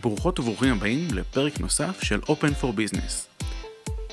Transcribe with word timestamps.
ברוכות 0.00 0.38
וברוכים 0.38 0.72
הבאים 0.72 1.08
לפרק 1.14 1.60
נוסף 1.60 2.02
של 2.02 2.20
Open 2.26 2.62
for 2.62 2.66
Business. 2.66 3.44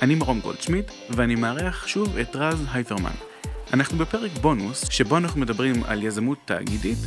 אני 0.02 0.14
מרום 0.14 0.40
גולדשמיט, 0.40 0.90
ואני 1.10 1.34
מארח 1.34 1.86
שוב 1.86 2.16
את 2.16 2.36
רז 2.36 2.64
הייפרמן. 2.72 3.14
אנחנו 3.72 3.98
בפרק 3.98 4.30
בונוס, 4.40 4.88
שבו 4.88 5.16
אנחנו 5.16 5.40
מדברים 5.40 5.84
על 5.84 6.02
יזמות 6.02 6.38
תאגידית, 6.44 6.98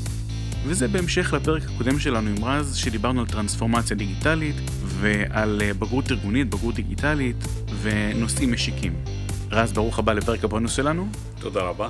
וזה 0.65 0.87
בהמשך 0.87 1.33
לפרק 1.33 1.63
הקודם 1.63 1.99
שלנו 1.99 2.29
עם 2.29 2.43
רז, 2.43 2.75
שדיברנו 2.75 3.19
על 3.19 3.27
טרנספורמציה 3.27 3.95
דיגיטלית, 3.95 4.55
ועל 4.83 5.61
אה, 5.61 5.73
בגרות 5.73 6.11
ארגונית, 6.11 6.49
בגרות 6.49 6.75
דיגיטלית, 6.75 7.35
ונושאים 7.81 8.51
משיקים. 8.51 8.93
רז, 9.51 9.71
ברוך 9.71 9.99
הבא 9.99 10.13
לפרק 10.13 10.43
הבונוס 10.43 10.75
שלנו. 10.75 11.07
תודה 11.39 11.61
רבה, 11.61 11.89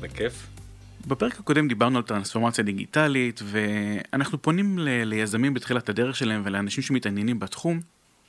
בכיף. 0.00 0.57
בפרק 1.06 1.38
הקודם 1.38 1.68
דיברנו 1.68 1.96
על 1.98 2.02
טרנספורמציה 2.02 2.64
דיגיטלית, 2.64 3.40
ואנחנו 3.44 4.42
פונים 4.42 4.78
ל- 4.78 5.04
ליזמים 5.04 5.54
בתחילת 5.54 5.88
הדרך 5.88 6.16
שלהם 6.16 6.42
ולאנשים 6.44 6.82
שמתעניינים 6.82 7.38
בתחום, 7.38 7.80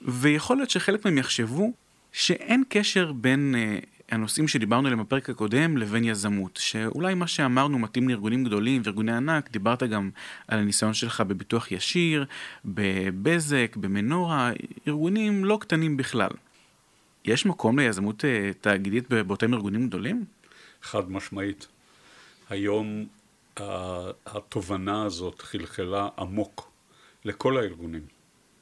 ויכול 0.01 0.57
להיות 0.57 0.69
שחלק 0.69 1.05
מהם 1.05 1.17
יחשבו 1.17 1.73
שאין 2.11 2.63
קשר 2.69 3.11
בין 3.11 3.55
uh, 3.55 3.85
הנושאים 4.11 4.47
שדיברנו 4.47 4.87
עליהם 4.87 5.03
בפרק 5.03 5.29
הקודם 5.29 5.77
לבין 5.77 6.03
יזמות, 6.03 6.57
שאולי 6.61 7.13
מה 7.13 7.27
שאמרנו 7.27 7.79
מתאים 7.79 8.09
לארגונים 8.09 8.43
גדולים 8.43 8.81
וארגוני 8.85 9.11
ענק, 9.11 9.51
דיברת 9.51 9.83
גם 9.83 10.09
על 10.47 10.59
הניסיון 10.59 10.93
שלך 10.93 11.21
בביטוח 11.21 11.71
ישיר, 11.71 12.25
בבזק, 12.65 13.75
במנורה, 13.75 14.51
ארגונים 14.87 15.45
לא 15.45 15.57
קטנים 15.61 15.97
בכלל. 15.97 16.31
יש 17.25 17.45
מקום 17.45 17.79
ליזמות 17.79 18.21
uh, 18.21 18.27
תאגידית 18.61 19.09
באותם 19.09 19.53
ארגונים 19.53 19.87
גדולים? 19.87 20.25
חד 20.81 21.11
משמעית. 21.11 21.67
היום 22.49 23.05
התובנה 24.25 25.05
הזאת 25.05 25.41
חלחלה 25.41 26.09
עמוק 26.17 26.71
לכל 27.25 27.57
הארגונים, 27.57 28.05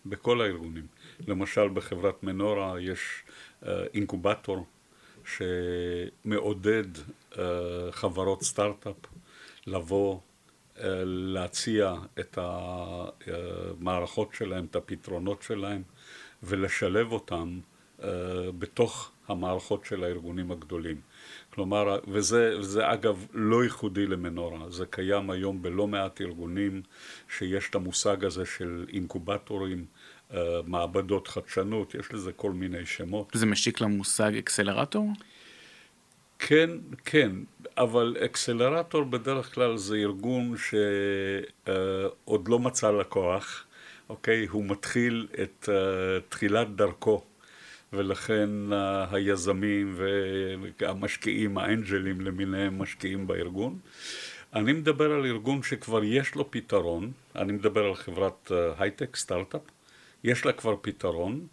בכל 0.06 0.42
הארגונים. 0.42 0.88
למשל 1.28 1.70
בחברת 1.70 2.24
מנורה 2.24 2.82
יש 2.82 3.00
uh, 3.64 3.68
אינקובטור 3.94 4.66
שמעודד 5.26 6.84
uh, 6.96 7.38
חברות 7.92 8.44
סטארט-אפ 8.44 8.96
לבוא 9.68 10.16
uh, 10.16 10.80
להציע 11.06 11.94
את 12.20 12.38
המערכות 12.42 14.34
שלהם, 14.34 14.66
את 14.66 14.76
הפתרונות 14.76 15.42
שלהם 15.42 15.82
ולשלב 16.44 17.12
אותם 17.12 17.60
בתוך 18.60 19.12
המערכות 19.28 19.86
של 19.86 20.04
הארגונים 20.04 20.52
הגדולים. 20.52 21.02
כלומר, 21.58 22.00
וזה, 22.08 22.56
וזה 22.60 22.94
אגב 22.94 23.26
לא 23.34 23.64
ייחודי 23.64 24.08
למנורה, 24.08 24.70
זה 24.70 24.86
קיים 24.86 25.30
היום 25.30 25.62
בלא 25.62 25.88
מעט 25.88 26.22
ארגונים 26.22 26.82
שיש 27.38 27.70
את 27.70 27.76
המושג 27.76 28.26
הזה 28.26 28.46
של 28.46 28.86
אינקובטורים, 28.94 29.86
אה, 30.34 30.40
מעבדות 30.66 31.28
חדשנות, 31.28 31.96
יש 31.96 32.14
לזה 32.14 32.32
כל 32.32 32.52
מיני 32.52 32.86
שמות. 32.86 33.32
זה 33.34 33.46
משיק 33.46 33.82
למושג 33.82 34.36
אקסלרטור? 34.38 35.10
כן, 36.40 36.70
כן, 37.06 37.32
אבל 37.78 38.18
אקסלרטור 38.26 39.04
בדרך 39.04 39.54
כלל 39.54 39.78
זה 39.78 39.96
ארגון 39.96 40.56
שעוד 40.58 42.42
אה, 42.48 42.52
לא 42.52 42.60
מצא 42.60 42.92
לקוח, 42.92 43.66
אוקיי? 44.10 44.46
הוא 44.46 44.66
מתחיל 44.66 45.28
את 45.44 45.70
אה, 45.72 46.20
תחילת 46.30 46.76
דרכו. 46.76 47.24
ולכן 47.94 48.50
היזמים 49.12 49.96
והמשקיעים, 50.80 51.58
האנג'לים 51.58 52.22
למיניהם, 52.22 52.82
משקיעים 52.82 53.28
בארגון. 53.28 53.80
אני 54.54 54.74
מדבר 54.74 55.12
על 55.12 55.26
ארגון 55.26 55.64
שכבר 55.64 56.04
יש 56.04 56.36
לו 56.36 56.52
פתרון, 56.52 57.12
אני 57.36 57.54
מדבר 57.54 57.86
על 57.86 57.96
חברת 57.96 58.52
הייטק, 58.78 59.16
סטארט-אפ, 59.16 59.62
יש 60.24 60.46
לה 60.46 60.52
כבר 60.52 60.76
פתרון, 60.82 61.48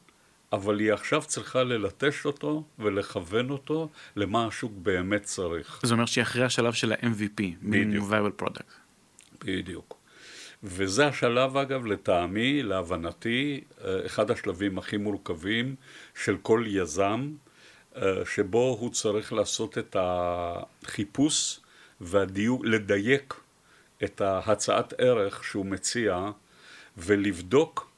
אבל 0.53 0.79
היא 0.79 0.93
עכשיו 0.93 1.23
צריכה 1.23 1.62
ללטש 1.62 2.27
אותו 2.27 2.65
ולכוון 2.78 3.50
אותו 3.50 3.89
למה 4.17 4.47
השוק 4.47 4.73
באמת 4.77 5.23
צריך. 5.23 5.81
זה 5.83 5.94
אומר 5.94 6.06
שהיא 6.06 6.23
אחרי 6.23 6.44
השלב 6.44 6.73
של 6.73 6.93
ה-MVP, 6.93 7.43
בדיוק. 7.62 8.12
Product. 8.43 8.73
בדיוק. 9.44 10.03
וזה 10.66 11.06
השלב 11.06 11.56
אגב 11.56 11.86
לטעמי, 11.86 12.62
להבנתי, 12.62 13.60
אחד 14.06 14.30
השלבים 14.30 14.78
הכי 14.78 14.97
מורכבים 14.97 15.75
של 16.25 16.36
כל 16.42 16.64
יזם, 16.66 17.32
שבו 18.25 18.76
הוא 18.80 18.91
צריך 18.91 19.32
לעשות 19.32 19.78
את 19.78 19.97
החיפוש 20.00 21.60
והדיוק, 22.00 22.64
לדייק 22.64 23.34
את 24.04 24.20
ההצעת 24.20 24.94
ערך 24.98 25.44
שהוא 25.44 25.66
מציע 25.66 26.30
ולבדוק, 26.96 27.91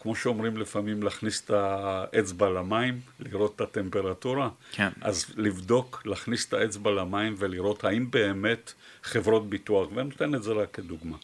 כמו 0.00 0.16
שאומרים 0.16 0.56
לפעמים, 0.56 1.02
להכניס 1.02 1.42
את 1.44 1.50
האצבע 1.50 2.50
למים, 2.50 3.00
לראות 3.20 3.56
את 3.56 3.60
הטמפרטורה, 3.60 4.48
כן. 4.72 4.88
אז 5.00 5.26
לבדוק, 5.36 6.02
להכניס 6.04 6.48
את 6.48 6.52
האצבע 6.52 6.90
למים 6.90 7.34
ולראות 7.38 7.84
האם 7.84 8.10
באמת 8.10 8.72
חברות 9.02 9.50
ביטוח, 9.50 9.88
ואני 9.94 10.08
נותן 10.08 10.34
את 10.34 10.42
זה 10.42 10.52
רק 10.52 10.70
כדוגמה. 10.72 11.16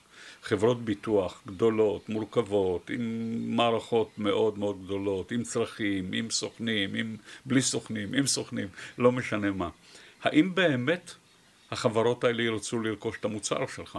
חברות 0.43 0.85
ביטוח 0.85 1.43
גדולות, 1.47 2.09
מורכבות, 2.09 2.91
עם 2.91 3.57
מערכות 3.57 4.11
מאוד 4.19 4.59
מאוד 4.59 4.85
גדולות, 4.85 5.33
עם 5.33 5.43
צרכים, 5.43 6.13
עם 6.13 6.31
סוכנים, 6.31 6.95
עם 6.95 7.17
בלי 7.47 7.63
סוכנים, 7.63 8.15
עם 8.15 8.27
סוכנים, 8.27 8.69
לא 8.99 9.13
משנה 9.13 9.51
מה. 9.51 9.69
האם 10.23 10.55
באמת 10.55 11.15
החברות 11.71 12.25
האלה 12.25 12.43
ירצו 12.43 12.81
לרכוש 12.81 13.17
את 13.21 13.25
המוצר 13.25 13.67
שלך? 13.67 13.99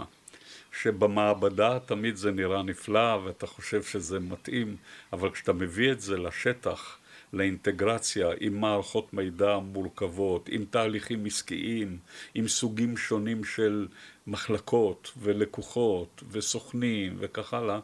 שבמעבדה 0.82 1.78
תמיד 1.78 2.16
זה 2.16 2.32
נראה 2.32 2.62
נפלא 2.62 3.14
ואתה 3.24 3.46
חושב 3.46 3.82
שזה 3.82 4.20
מתאים, 4.20 4.76
אבל 5.12 5.30
כשאתה 5.30 5.52
מביא 5.52 5.92
את 5.92 6.00
זה 6.00 6.18
לשטח, 6.18 6.98
לאינטגרציה 7.32 8.28
עם 8.40 8.60
מערכות 8.60 9.14
מידע 9.14 9.58
מורכבות, 9.58 10.48
עם 10.52 10.64
תהליכים 10.70 11.26
עסקיים, 11.26 11.98
עם 12.34 12.48
סוגים 12.48 12.96
שונים 12.96 13.44
של 13.44 13.86
מחלקות 14.26 15.12
ולקוחות 15.16 16.22
וסוכנים 16.30 17.16
וכך 17.18 17.54
הלאה. 17.54 17.80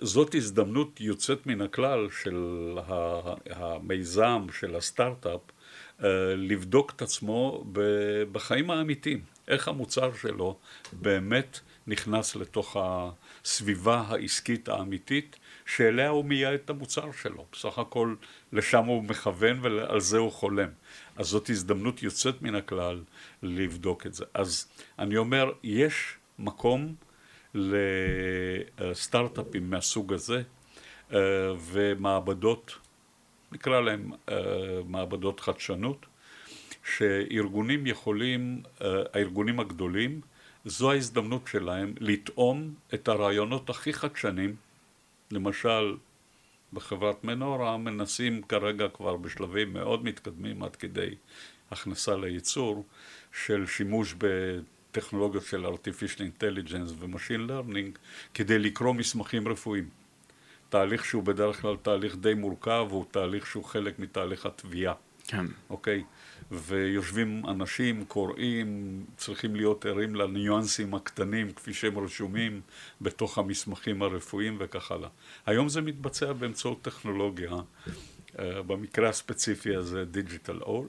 זאת 0.00 0.34
הזדמנות 0.34 1.00
יוצאת 1.00 1.46
מן 1.46 1.60
הכלל 1.60 2.08
של 2.22 2.78
המיזם, 3.50 4.46
של 4.60 4.76
הסטארט-אפ, 4.76 5.40
לבדוק 6.36 6.92
את 6.96 7.02
עצמו 7.02 7.64
בחיים 8.32 8.70
האמיתיים. 8.70 9.20
איך 9.48 9.68
המוצר 9.68 10.14
שלו 10.14 10.56
באמת 10.92 11.60
נכנס 11.86 12.36
לתוך 12.36 12.76
הסביבה 12.80 14.04
העסקית 14.08 14.68
האמיתית 14.68 15.36
שאליה 15.66 16.08
הוא 16.08 16.24
מייעד 16.24 16.54
את 16.54 16.70
המוצר 16.70 17.12
שלו. 17.12 17.44
בסך 17.52 17.78
הכל 17.78 18.14
לשם 18.52 18.84
הוא 18.84 19.04
מכוון 19.04 19.58
ועל 19.62 20.00
זה 20.00 20.18
הוא 20.18 20.32
חולם. 20.32 20.68
אז 21.16 21.26
זאת 21.26 21.50
הזדמנות 21.50 22.02
יוצאת 22.02 22.42
מן 22.42 22.54
הכלל 22.54 23.02
לבדוק 23.42 24.06
את 24.06 24.14
זה. 24.14 24.24
אז 24.34 24.68
אני 24.98 25.16
אומר, 25.16 25.52
יש 25.62 26.14
מקום 26.38 26.94
לסטארט-אפים 27.54 29.70
מהסוג 29.70 30.12
הזה 30.12 30.42
ומעבדות, 31.60 32.74
נקרא 33.52 33.80
להם 33.80 34.12
מעבדות 34.88 35.40
חדשנות, 35.40 36.06
שארגונים 36.96 37.86
יכולים, 37.86 38.62
הארגונים 38.80 39.60
הגדולים, 39.60 40.20
זו 40.66 40.92
ההזדמנות 40.92 41.48
שלהם 41.48 41.94
לטעום 42.00 42.74
את 42.94 43.08
הרעיונות 43.08 43.70
הכי 43.70 43.92
חדשנים 43.92 44.56
למשל, 45.30 45.96
בחברת 46.72 47.24
מנורה 47.24 47.76
מנסים 47.76 48.42
כרגע 48.42 48.88
כבר 48.88 49.16
בשלבים 49.16 49.72
מאוד 49.72 50.04
מתקדמים 50.04 50.62
עד 50.62 50.76
כדי 50.76 51.14
הכנסה 51.70 52.16
לייצור 52.16 52.84
של 53.32 53.66
שימוש 53.66 54.14
בטכנולוגיות 54.18 55.44
של 55.44 55.66
artificial 55.66 56.18
intelligence 56.18 56.92
ו-machine 56.98 57.50
learning 57.50 57.98
כדי 58.34 58.58
לקרוא 58.58 58.94
מסמכים 58.94 59.48
רפואיים. 59.48 59.88
תהליך 60.68 61.04
שהוא 61.04 61.22
בדרך 61.22 61.60
כלל 61.60 61.76
תהליך 61.82 62.16
די 62.16 62.34
מורכב, 62.34 62.86
הוא 62.90 63.04
תהליך 63.10 63.46
שהוא 63.46 63.64
חלק 63.64 63.98
מתהליך 63.98 64.46
התביעה. 64.46 64.94
כן. 65.28 65.46
אוקיי? 65.70 66.04
ויושבים 66.50 67.42
אנשים, 67.48 68.04
קוראים, 68.04 69.04
צריכים 69.16 69.56
להיות 69.56 69.86
ערים 69.86 70.14
לניואנסים 70.14 70.94
הקטנים 70.94 71.52
כפי 71.52 71.74
שהם 71.74 71.98
רשומים 71.98 72.60
בתוך 73.00 73.38
המסמכים 73.38 74.02
הרפואיים 74.02 74.56
וכך 74.60 74.92
הלאה. 74.92 75.08
היום 75.46 75.68
זה 75.68 75.80
מתבצע 75.80 76.32
באמצעות 76.32 76.82
טכנולוגיה, 76.82 77.50
במקרה 78.38 79.08
הספציפי 79.08 79.76
הזה 79.76 80.04
דיג'יטל 80.04 80.58
אול, 80.62 80.86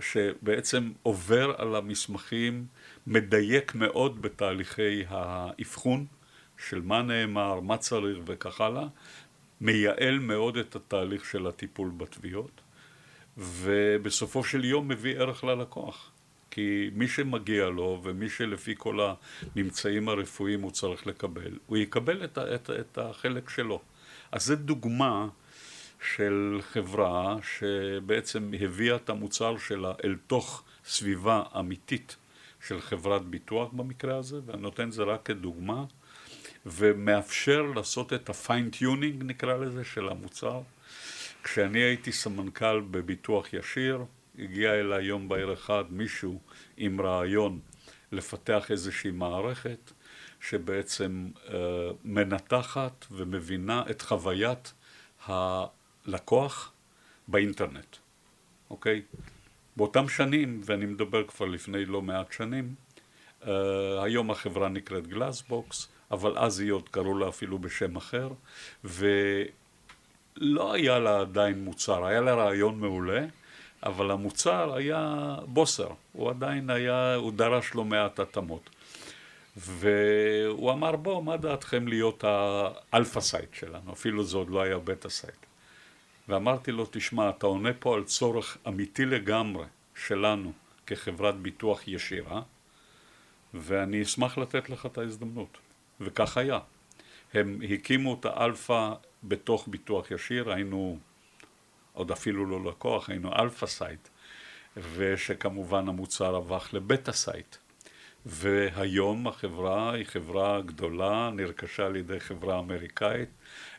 שבעצם 0.00 0.92
עובר 1.02 1.54
על 1.58 1.74
המסמכים, 1.74 2.66
מדייק 3.06 3.74
מאוד 3.74 4.22
בתהליכי 4.22 5.04
האבחון 5.08 6.06
של 6.68 6.80
מה 6.80 7.02
נאמר, 7.02 7.60
מה 7.60 7.76
צריך 7.76 8.18
וכך 8.26 8.60
הלאה, 8.60 8.86
מייעל 9.60 10.18
מאוד 10.18 10.56
את 10.56 10.76
התהליך 10.76 11.24
של 11.24 11.46
הטיפול 11.46 11.90
בתביעות. 11.96 12.60
ובסופו 13.38 14.44
של 14.44 14.64
יום 14.64 14.88
מביא 14.88 15.16
ערך 15.16 15.44
ללקוח. 15.44 16.10
כי 16.50 16.90
מי 16.94 17.08
שמגיע 17.08 17.68
לו 17.68 18.00
ומי 18.04 18.28
שלפי 18.28 18.74
כל 18.78 18.98
הממצאים 19.56 20.08
הרפואיים 20.08 20.62
הוא 20.62 20.70
צריך 20.70 21.06
לקבל, 21.06 21.58
הוא 21.66 21.76
יקבל 21.76 22.24
את, 22.24 22.38
את, 22.38 22.70
את 22.70 22.98
החלק 22.98 23.48
שלו. 23.48 23.80
אז 24.32 24.44
זו 24.44 24.56
דוגמה 24.56 25.28
של 26.14 26.60
חברה 26.62 27.36
שבעצם 27.42 28.52
הביאה 28.60 28.96
את 28.96 29.10
המוצר 29.10 29.58
שלה 29.58 29.92
אל 30.04 30.16
תוך 30.26 30.64
סביבה 30.84 31.42
אמיתית 31.58 32.16
של 32.66 32.80
חברת 32.80 33.22
ביטוח 33.22 33.68
במקרה 33.72 34.16
הזה, 34.16 34.40
ואני 34.46 34.62
נותן 34.62 34.88
את 34.88 34.92
זה 34.92 35.02
רק 35.02 35.20
כדוגמה, 35.24 35.84
ומאפשר 36.66 37.62
לעשות 37.62 38.12
את 38.12 38.28
ה 38.28 38.36
fine-tuning 38.36 39.22
נקרא 39.22 39.56
לזה 39.56 39.84
של 39.84 40.08
המוצר. 40.08 40.60
כשאני 41.42 41.78
הייתי 41.78 42.12
סמנכ"ל 42.12 42.80
בביטוח 42.80 43.52
ישיר, 43.52 44.04
הגיע 44.38 44.74
אליי 44.74 45.04
יום 45.04 45.28
בהיר 45.28 45.52
אחד 45.52 45.84
מישהו 45.90 46.40
עם 46.76 47.00
רעיון 47.00 47.60
לפתח 48.12 48.70
איזושהי 48.70 49.10
מערכת 49.10 49.92
שבעצם 50.40 51.28
uh, 51.34 51.50
מנתחת 52.04 53.06
ומבינה 53.10 53.82
את 53.90 54.02
חוויית 54.02 54.72
הלקוח 55.26 56.72
באינטרנט, 57.28 57.96
אוקיי? 58.70 59.02
באותם 59.76 60.08
שנים, 60.08 60.60
ואני 60.64 60.86
מדבר 60.86 61.26
כבר 61.26 61.46
לפני 61.46 61.84
לא 61.84 62.02
מעט 62.02 62.32
שנים, 62.32 62.74
uh, 63.42 63.46
היום 64.02 64.30
החברה 64.30 64.68
נקראת 64.68 65.06
גלאסבוקס, 65.06 65.88
אבל 66.10 66.38
אז 66.38 66.60
היא 66.60 66.72
עוד 66.72 66.88
קראו 66.88 67.18
לה 67.18 67.28
אפילו 67.28 67.58
בשם 67.58 67.96
אחר, 67.96 68.28
ולא 70.40 70.72
היה 70.72 70.98
לה 70.98 71.20
עדיין 71.20 71.64
מוצר, 71.64 72.04
היה 72.04 72.20
לה 72.20 72.34
רעיון 72.34 72.80
מעולה, 72.80 73.24
אבל 73.82 74.10
המוצר 74.10 74.74
היה 74.74 75.34
בוסר, 75.46 75.88
הוא 76.12 76.30
עדיין 76.30 76.70
היה, 76.70 77.14
הוא 77.14 77.32
דרש 77.32 77.74
לו 77.74 77.84
מעט 77.84 78.20
התאמות. 78.20 78.70
והוא 79.56 80.72
אמר 80.72 80.96
בוא, 80.96 81.22
מה 81.22 81.36
דעתכם 81.36 81.88
להיות 81.88 82.24
ה 82.24 82.40
alpha 82.40 83.20
site 83.20 83.54
שלנו, 83.54 83.92
אפילו 83.92 84.24
זה 84.24 84.36
עוד 84.36 84.50
לא 84.50 84.62
היה 84.62 84.78
beta 84.78 85.08
site. 85.08 85.34
ואמרתי 86.28 86.72
לו, 86.72 86.86
תשמע, 86.90 87.30
אתה 87.30 87.46
עונה 87.46 87.72
פה 87.78 87.94
על 87.94 88.04
צורך 88.04 88.58
אמיתי 88.68 89.04
לגמרי 89.04 89.64
שלנו 90.06 90.52
כחברת 90.86 91.36
ביטוח 91.36 91.88
ישירה, 91.88 92.42
ואני 93.54 94.02
אשמח 94.02 94.38
לתת 94.38 94.70
לך 94.70 94.86
את 94.86 94.98
ההזדמנות. 94.98 95.58
וכך 96.00 96.36
היה. 96.36 96.58
הם 97.34 97.60
הקימו 97.70 98.14
את 98.20 98.24
האלפא 98.24 98.92
בתוך 99.24 99.68
ביטוח 99.68 100.10
ישיר, 100.10 100.52
היינו 100.52 100.98
עוד 101.92 102.10
אפילו 102.10 102.46
לא 102.46 102.70
לקוח, 102.70 103.10
היינו 103.10 103.32
alpha 103.38 103.66
site, 103.66 104.08
ושכמובן 104.76 105.88
המוצר 105.88 106.36
הפך 106.36 106.68
ל 106.72 106.80
beta 106.80 107.12
site. 107.12 107.56
והיום 108.26 109.26
החברה 109.26 109.92
היא 109.94 110.04
חברה 110.04 110.60
גדולה, 110.60 111.30
נרכשה 111.34 111.86
על 111.86 111.96
ידי 111.96 112.20
חברה 112.20 112.58
אמריקאית, 112.58 113.28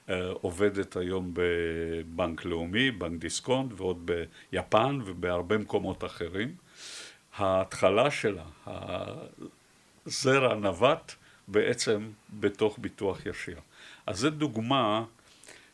אה, 0.09 0.29
עובדת 0.29 0.95
היום 0.95 1.33
בבנק 1.33 2.45
לאומי, 2.45 2.91
בנק 2.91 3.21
דיסקונט 3.21 3.71
ועוד 3.75 4.11
ביפן 4.51 4.99
ובהרבה 5.05 5.57
מקומות 5.57 6.03
אחרים. 6.03 6.55
ההתחלה 7.37 8.11
שלה, 8.11 8.43
הזרע 10.05 10.55
נבט 10.55 11.13
בעצם 11.47 12.09
בתוך 12.29 12.79
ביטוח 12.81 13.25
ישיר. 13.25 13.57
אז 14.05 14.17
זו 14.17 14.29
דוגמה 14.29 15.03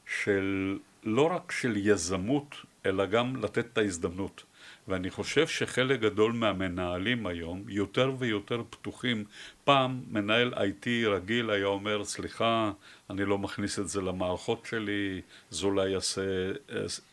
של 0.10 0.78
לא 1.04 1.32
רק 1.32 1.52
של 1.52 1.74
יזמות, 1.78 2.56
אלא 2.86 3.06
גם 3.06 3.36
לתת 3.36 3.66
את 3.74 3.78
ההזדמנות. 3.78 4.44
ואני 4.88 5.10
חושב 5.10 5.48
שחלק 5.48 6.00
גדול 6.00 6.34
מהמנהלים 6.34 7.28
היום 7.28 7.64
יותר 7.68 8.12
ויותר 8.20 8.62
פתוחים. 8.70 9.24
פעם 9.64 10.02
מנהל 10.08 10.54
IT 10.54 11.08
רגיל 11.08 11.50
היה 11.50 11.66
אומר, 11.66 12.06
סליחה, 12.06 12.72
אני 13.10 13.26
לא 13.26 13.38
מכניס 13.38 13.80
את 13.80 13.90
זה 13.90 14.02
למערכות 14.02 14.66
שלי, 14.70 15.22
זה 15.50 15.66
אולי 15.66 15.90
יעשה 15.90 16.22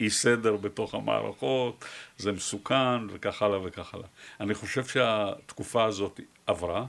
אי 0.01 0.11
סדר 0.11 0.57
בתוך 0.57 0.95
המערכות, 0.95 1.85
זה 2.19 2.33
מסוכן 2.33 3.11
וכך 3.11 3.43
הלאה 3.43 3.59
וכך 3.65 3.95
הלאה. 3.95 4.09
אני 4.41 4.55
חושב 4.55 4.85
שהתקופה 4.85 5.85
הזאת 5.85 6.21
עברה, 6.47 6.87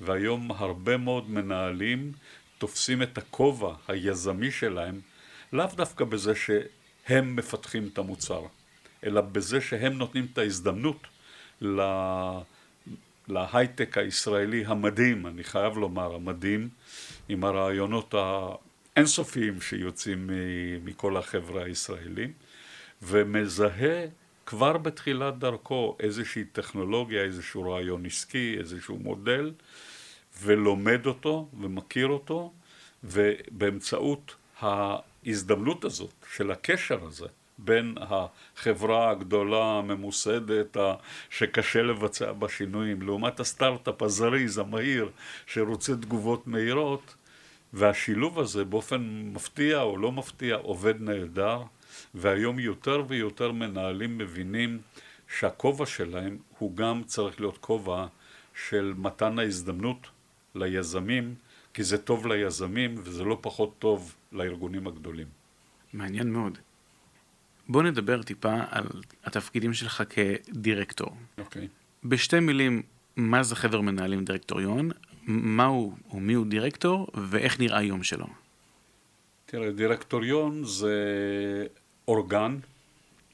והיום 0.00 0.50
הרבה 0.50 0.96
מאוד 0.96 1.30
מנהלים 1.30 2.12
תופסים 2.58 3.02
את 3.02 3.18
הכובע 3.18 3.74
היזמי 3.88 4.50
שלהם 4.50 5.00
לאו 5.52 5.66
דווקא 5.76 6.04
בזה 6.04 6.32
שהם 6.34 7.36
מפתחים 7.36 7.88
את 7.92 7.98
המוצר, 7.98 8.42
אלא 9.06 9.20
בזה 9.20 9.60
שהם 9.60 9.92
נותנים 9.92 10.26
את 10.32 10.38
ההזדמנות 10.38 11.06
לה... 11.60 12.40
להייטק 13.28 13.98
הישראלי 13.98 14.64
המדהים, 14.66 15.26
אני 15.26 15.44
חייב 15.44 15.76
לומר, 15.76 16.14
המדהים, 16.14 16.68
עם 17.28 17.44
הרעיונות 17.44 18.14
האינסופיים 18.96 19.60
שיוצאים 19.60 20.30
מכל 20.84 21.16
החברה 21.16 21.64
הישראלים, 21.64 22.32
ומזהה 23.02 24.06
כבר 24.46 24.78
בתחילת 24.78 25.38
דרכו 25.38 25.96
איזושהי 26.00 26.44
טכנולוגיה, 26.44 27.22
איזשהו 27.22 27.62
רעיון 27.62 28.06
עסקי, 28.06 28.56
איזשהו 28.58 28.98
מודל, 28.98 29.52
ולומד 30.42 31.06
אותו 31.06 31.48
ומכיר 31.60 32.06
אותו, 32.06 32.52
ובאמצעות 33.04 34.34
ההזדמנות 35.26 35.84
הזאת 35.84 36.12
של 36.36 36.50
הקשר 36.50 37.04
הזה 37.04 37.26
בין 37.58 37.94
החברה 38.00 39.10
הגדולה 39.10 39.64
הממוסדת 39.64 40.76
שקשה 41.30 41.82
לבצע 41.82 42.32
בה 42.32 42.48
שינויים 42.48 43.02
לעומת 43.02 43.40
הסטארט-אפ 43.40 44.02
הזריז 44.02 44.58
המהיר 44.58 45.10
שרוצה 45.46 45.96
תגובות 45.96 46.46
מהירות 46.46 47.14
והשילוב 47.72 48.38
הזה 48.38 48.64
באופן 48.64 49.30
מפתיע 49.34 49.82
או 49.82 49.96
לא 49.96 50.12
מפתיע 50.12 50.56
עובד 50.56 50.94
נהדר 51.00 51.62
והיום 52.14 52.58
יותר 52.58 53.02
ויותר 53.08 53.52
מנהלים 53.52 54.18
מבינים 54.18 54.78
שהכובע 55.38 55.86
שלהם 55.86 56.38
הוא 56.58 56.76
גם 56.76 57.02
צריך 57.06 57.40
להיות 57.40 57.58
כובע 57.58 58.06
של 58.68 58.94
מתן 58.96 59.38
ההזדמנות 59.38 60.06
ליזמים 60.54 61.34
כי 61.74 61.82
זה 61.82 61.98
טוב 61.98 62.26
ליזמים 62.26 62.94
וזה 62.98 63.24
לא 63.24 63.38
פחות 63.40 63.74
טוב 63.78 64.14
לארגונים 64.32 64.86
הגדולים. 64.86 65.26
מעניין 65.92 66.32
מאוד. 66.32 66.58
בוא 67.68 67.82
נדבר 67.82 68.22
טיפה 68.22 68.54
על 68.70 68.86
התפקידים 69.24 69.72
שלך 69.74 70.02
כדירקטור. 70.10 71.16
אוקיי. 71.38 71.62
Okay. 71.62 71.66
בשתי 72.08 72.40
מילים, 72.40 72.82
מה 73.16 73.42
זה 73.42 73.56
חבר 73.56 73.80
מנהלים 73.80 74.24
דירקטוריון, 74.24 74.90
מהו 75.26 75.96
או 76.10 76.20
מי 76.20 76.34
הוא 76.34 76.46
דירקטור 76.46 77.06
ואיך 77.14 77.60
נראה 77.60 77.82
יום 77.82 78.02
שלו. 78.02 78.26
תראה, 79.46 79.70
דירקטוריון 79.70 80.64
זה 80.64 80.96
אורגן 82.08 82.58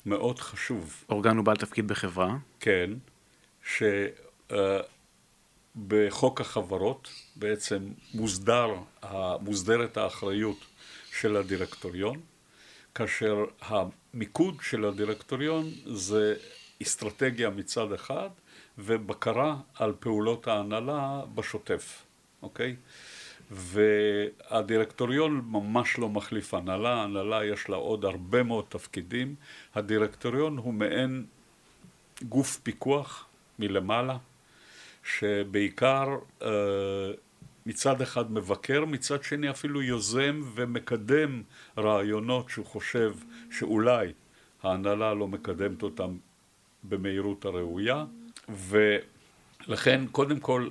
מאוד 0.06 0.38
חשוב. 0.38 1.04
אורגן 1.08 1.36
הוא 1.36 1.44
בעל 1.44 1.56
תפקיד 1.56 1.88
בחברה. 1.88 2.36
כן, 2.60 2.90
ש... 3.62 3.82
Uh, 4.50 4.54
בחוק 5.86 6.40
החברות 6.40 7.08
בעצם 7.36 7.88
מוסדר, 8.14 8.74
מוסדרת 9.40 9.96
האחריות 9.96 10.64
של 11.20 11.36
הדירקטוריון, 11.36 12.20
כאשר 12.94 13.44
המיקוד 13.60 14.54
של 14.62 14.84
הדירקטוריון 14.84 15.70
זה 15.86 16.34
אסטרטגיה 16.82 17.50
מצד 17.50 17.92
אחד 17.92 18.28
ובקרה 18.78 19.56
על 19.74 19.92
פעולות 20.00 20.48
ההנהלה 20.48 21.22
בשוטף, 21.34 22.02
אוקיי? 22.42 22.76
והדירקטוריון 23.50 25.42
ממש 25.46 25.98
לא 25.98 26.08
מחליף 26.08 26.54
הנהלה, 26.54 27.02
הנהלה 27.02 27.44
יש 27.44 27.68
לה 27.68 27.76
עוד 27.76 28.04
הרבה 28.04 28.42
מאוד 28.42 28.64
תפקידים, 28.68 29.34
הדירקטוריון 29.74 30.56
הוא 30.56 30.74
מעין 30.74 31.26
גוף 32.22 32.56
פיקוח 32.62 33.26
מלמעלה, 33.58 34.16
שבעיקר 35.04 36.08
אה, 36.42 36.48
מצד 37.68 38.00
אחד 38.02 38.32
מבקר, 38.32 38.84
מצד 38.84 39.22
שני 39.22 39.50
אפילו 39.50 39.82
יוזם 39.82 40.40
ומקדם 40.54 41.42
רעיונות 41.78 42.50
שהוא 42.50 42.66
חושב 42.66 43.14
שאולי 43.50 44.12
ההנהלה 44.62 45.14
לא 45.14 45.28
מקדמת 45.28 45.82
אותם 45.82 46.16
במהירות 46.84 47.44
הראויה, 47.44 48.04
ולכן 48.48 50.06
קודם 50.12 50.40
כל 50.40 50.68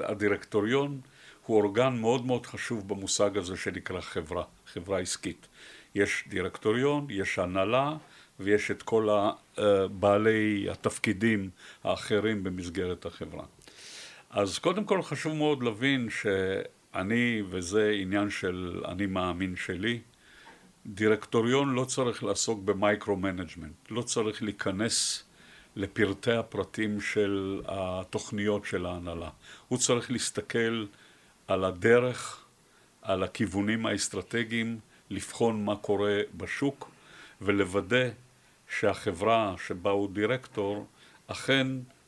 הדירקטוריון 0.00 1.00
הוא 1.46 1.56
אורגן 1.56 1.96
מאוד 2.00 2.26
מאוד 2.26 2.46
חשוב 2.46 2.88
במושג 2.88 3.38
הזה 3.38 3.56
שנקרא 3.56 4.00
חברה, 4.00 4.44
חברה 4.66 4.98
עסקית. 4.98 5.46
יש 5.94 6.24
דירקטוריון, 6.28 7.06
יש 7.10 7.38
הנהלה 7.38 7.96
ויש 8.40 8.70
את 8.70 8.82
כל 8.82 9.08
אה, 9.10 9.88
בעלי 9.88 10.66
התפקידים 10.70 11.50
האחרים 11.84 12.44
במסגרת 12.44 13.06
החברה. 13.06 13.44
אז 14.30 14.58
קודם 14.58 14.84
כל 14.84 15.02
חשוב 15.02 15.34
מאוד 15.34 15.62
להבין 15.62 16.08
שאני, 16.10 17.42
וזה 17.50 17.90
עניין 18.00 18.30
של 18.30 18.82
אני 18.88 19.06
מאמין 19.06 19.56
שלי, 19.56 20.00
דירקטוריון 20.86 21.74
לא 21.74 21.84
צריך 21.84 22.24
לעסוק 22.24 22.60
ב 22.64 22.71
micro-management, 22.71 23.90
לא 23.90 24.02
צריך 24.02 24.42
להיכנס 24.42 25.24
לפרטי 25.76 26.32
הפרטים 26.32 27.00
של 27.00 27.62
התוכניות 27.66 28.64
של 28.64 28.86
ההנהלה. 28.86 29.30
הוא 29.68 29.78
צריך 29.78 30.10
להסתכל 30.10 30.86
על 31.48 31.64
הדרך, 31.64 32.44
על 33.02 33.22
הכיוונים 33.22 33.86
האסטרטגיים, 33.86 34.78
לבחון 35.10 35.64
מה 35.64 35.76
קורה 35.76 36.20
בשוק 36.36 36.90
ולוודא 37.40 38.08
שהחברה 38.78 39.54
שבה 39.66 39.90
הוא 39.90 40.10
דירקטור 40.10 40.86
אכן 41.26 41.66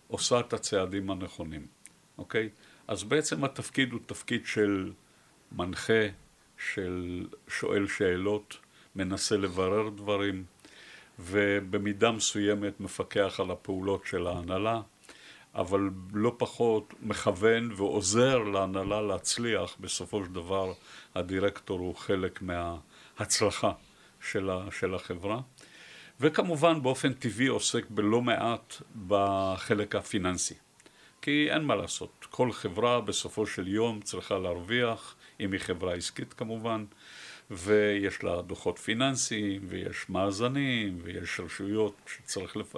עושה 0.08 0.40
את 0.40 0.52
הצעדים 0.52 1.10
הנכונים, 1.10 1.66
אוקיי? 2.22 2.48
אז 2.88 3.04
בעצם 3.04 3.44
התפקיד 3.44 3.92
הוא 3.92 4.00
תפקיד 4.06 4.46
של 4.46 4.92
מנחה, 5.52 6.06
של 6.70 7.26
שואל 7.48 7.86
שאלות, 7.86 8.56
מנסה 8.96 9.36
לברר 9.36 9.88
דברים, 9.88 10.44
ובמידה 11.18 12.10
מסוימת 12.10 12.80
מפקח 12.80 13.40
על 13.40 13.50
הפעולות 13.50 14.06
של 14.06 14.26
ההנהלה, 14.26 14.80
אבל 15.54 15.80
לא 16.12 16.34
פחות 16.38 16.94
מכוון 17.02 17.72
ועוזר 17.76 18.38
להנהלה 18.38 19.00
להצליח, 19.00 19.76
בסופו 19.80 20.24
של 20.24 20.32
דבר 20.32 20.72
הדירקטור 21.14 21.78
הוא 21.78 21.96
חלק 21.96 22.42
מההצלחה 22.42 23.72
של, 24.20 24.50
של 24.70 24.94
החברה. 24.94 25.40
וכמובן 26.20 26.82
באופן 26.82 27.12
טבעי 27.12 27.46
עוסק 27.46 27.90
בלא 27.90 28.22
מעט 28.22 28.74
בחלק 29.08 29.96
הפיננסי. 29.96 30.54
כי 31.22 31.48
אין 31.50 31.64
מה 31.64 31.74
לעשות, 31.74 32.26
כל 32.30 32.52
חברה 32.52 33.00
בסופו 33.00 33.46
של 33.46 33.68
יום 33.68 34.00
צריכה 34.00 34.38
להרוויח, 34.38 35.14
אם 35.40 35.52
היא 35.52 35.60
חברה 35.60 35.94
עסקית 35.94 36.32
כמובן, 36.32 36.84
ויש 37.50 38.24
לה 38.24 38.42
דוחות 38.42 38.78
פיננסיים, 38.78 39.62
ויש 39.68 40.10
מאזנים, 40.10 40.98
ויש 41.02 41.40
רשויות 41.40 41.94
שצריך, 42.06 42.56
לפ... 42.56 42.74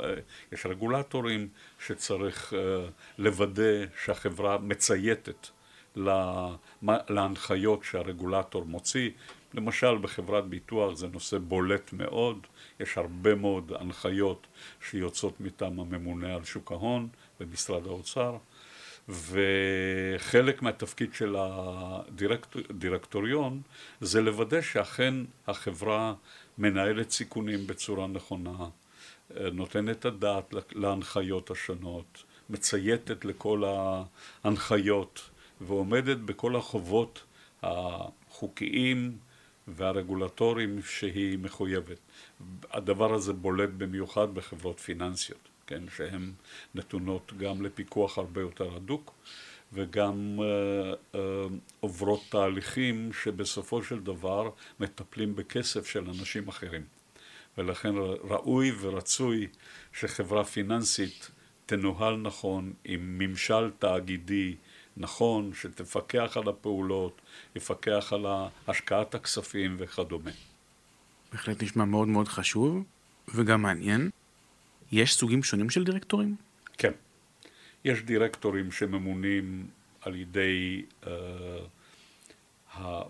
יש 0.53 0.67
רגולטורים 0.67 1.49
שצריך 1.87 2.53
uh, 2.53 2.57
לוודא 3.19 3.85
שהחברה 4.05 4.59
מצייתת 4.59 5.49
להנחיות 7.09 7.85
שהרגולטור 7.85 8.65
מוציא. 8.65 9.11
למשל 9.55 9.99
בחברת 9.99 10.45
ביטוח 10.47 10.95
זה 10.95 11.09
נושא 11.09 11.39
בולט 11.39 11.93
מאוד, 11.93 12.47
יש 12.81 12.99
הרבה 12.99 13.35
מאוד 13.35 13.73
הנחיות 13.79 14.47
שיוצאות 14.91 15.41
מטעם 15.41 15.81
הממונה 15.81 16.35
על 16.35 16.45
שוק 16.45 16.73
ההון 16.73 17.09
במשרד 17.41 17.87
האוצר. 17.87 18.37
וחלק 19.09 20.63
מהתפקיד 20.63 21.15
של 21.15 21.37
הדירקטוריון 21.39 23.63
זה 24.01 24.23
לוודא 24.23 24.61
שאכן 24.61 25.15
החברה 25.47 26.15
מנהלת 26.59 27.11
סיכונים 27.11 27.67
בצורה 27.67 28.07
נכונה, 28.07 28.69
נותנת 29.53 30.05
הדעת 30.05 30.55
להנחיות 30.73 31.51
השונות, 31.51 32.23
מצייתת 32.51 33.25
לכל 33.25 33.63
ההנחיות 34.45 35.31
ועומדת 35.61 36.17
בכל 36.17 36.57
החובות 36.57 37.25
החוקיים 37.63 39.19
והרגולטוריים 39.69 40.83
שהיא 40.83 41.39
מחויבת. 41.39 41.99
הדבר 42.71 43.15
הזה 43.15 43.33
בולט 43.33 43.71
במיוחד 43.77 44.35
בחברות 44.35 44.81
פיננסיות. 44.81 45.49
כן, 45.67 45.83
שהן 45.97 46.33
נתונות 46.75 47.33
גם 47.39 47.63
לפיקוח 47.63 48.19
הרבה 48.19 48.41
יותר 48.41 48.77
הדוק 48.77 49.15
וגם 49.73 50.39
uh, 50.39 51.15
uh, 51.15 51.19
עוברות 51.81 52.21
תהליכים 52.29 53.11
שבסופו 53.13 53.83
של 53.83 54.01
דבר 54.01 54.51
מטפלים 54.81 55.37
בכסף 55.37 55.87
של 55.87 56.05
אנשים 56.11 56.49
אחרים. 56.49 56.83
ולכן 57.59 57.93
ראוי 58.25 58.73
ורצוי 58.81 59.47
שחברה 59.93 60.45
פיננסית 60.45 61.31
תנוהל 61.67 62.17
נכון 62.17 62.73
עם 62.85 63.19
ממשל 63.19 63.71
תאגידי 63.79 64.57
נכון, 64.97 65.51
שתפקח 65.55 66.37
על 66.37 66.49
הפעולות, 66.49 67.21
יפקח 67.57 68.13
על 68.13 68.27
השקעת 68.69 69.15
הכספים 69.15 69.77
וכדומה. 69.79 70.31
בהחלט 71.33 71.63
נשמע 71.63 71.85
מאוד 71.85 72.09
מאוד 72.09 72.29
חשוב 72.29 72.85
וגם 73.35 73.63
מעניין. 73.63 74.11
יש 74.93 75.15
סוגים 75.15 75.43
שונים 75.43 75.71
של 75.71 75.85
דירקטורים? 75.85 76.37
כן. 76.79 76.93
יש 77.85 78.03
דירקטורים 78.03 78.73
שממונים 78.73 79.67
על 80.01 80.17
ידי 80.17 80.85
uh, 81.03 81.07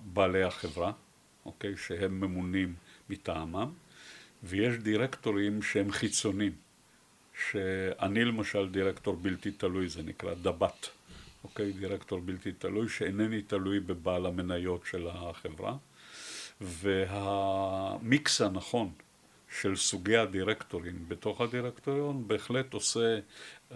בעלי 0.04 0.42
החברה, 0.42 0.92
אוקיי? 1.46 1.76
שהם 1.76 2.20
ממונים 2.20 2.74
מטעמם, 3.10 3.72
ויש 4.42 4.76
דירקטורים 4.76 5.62
שהם 5.62 5.92
חיצונים, 5.92 6.52
שאני 7.48 8.24
למשל 8.24 8.68
דירקטור 8.68 9.16
בלתי 9.16 9.50
תלוי, 9.50 9.88
זה 9.88 10.02
נקרא 10.02 10.34
דבת, 10.34 10.88
אוקיי? 11.44 11.72
דירקטור 11.72 12.20
בלתי 12.20 12.52
תלוי, 12.52 12.88
שאינני 12.88 13.42
תלוי 13.42 13.80
בבעל 13.80 14.26
המניות 14.26 14.86
של 14.86 15.08
החברה, 15.08 15.76
והמיקס 16.60 18.40
הנכון 18.40 18.90
של 19.60 19.76
סוגי 19.76 20.16
הדירקטורים 20.16 21.04
בתוך 21.08 21.40
הדירקטוריון 21.40 22.28
בהחלט 22.28 22.74
עושה 22.74 23.18
uh, 23.70 23.74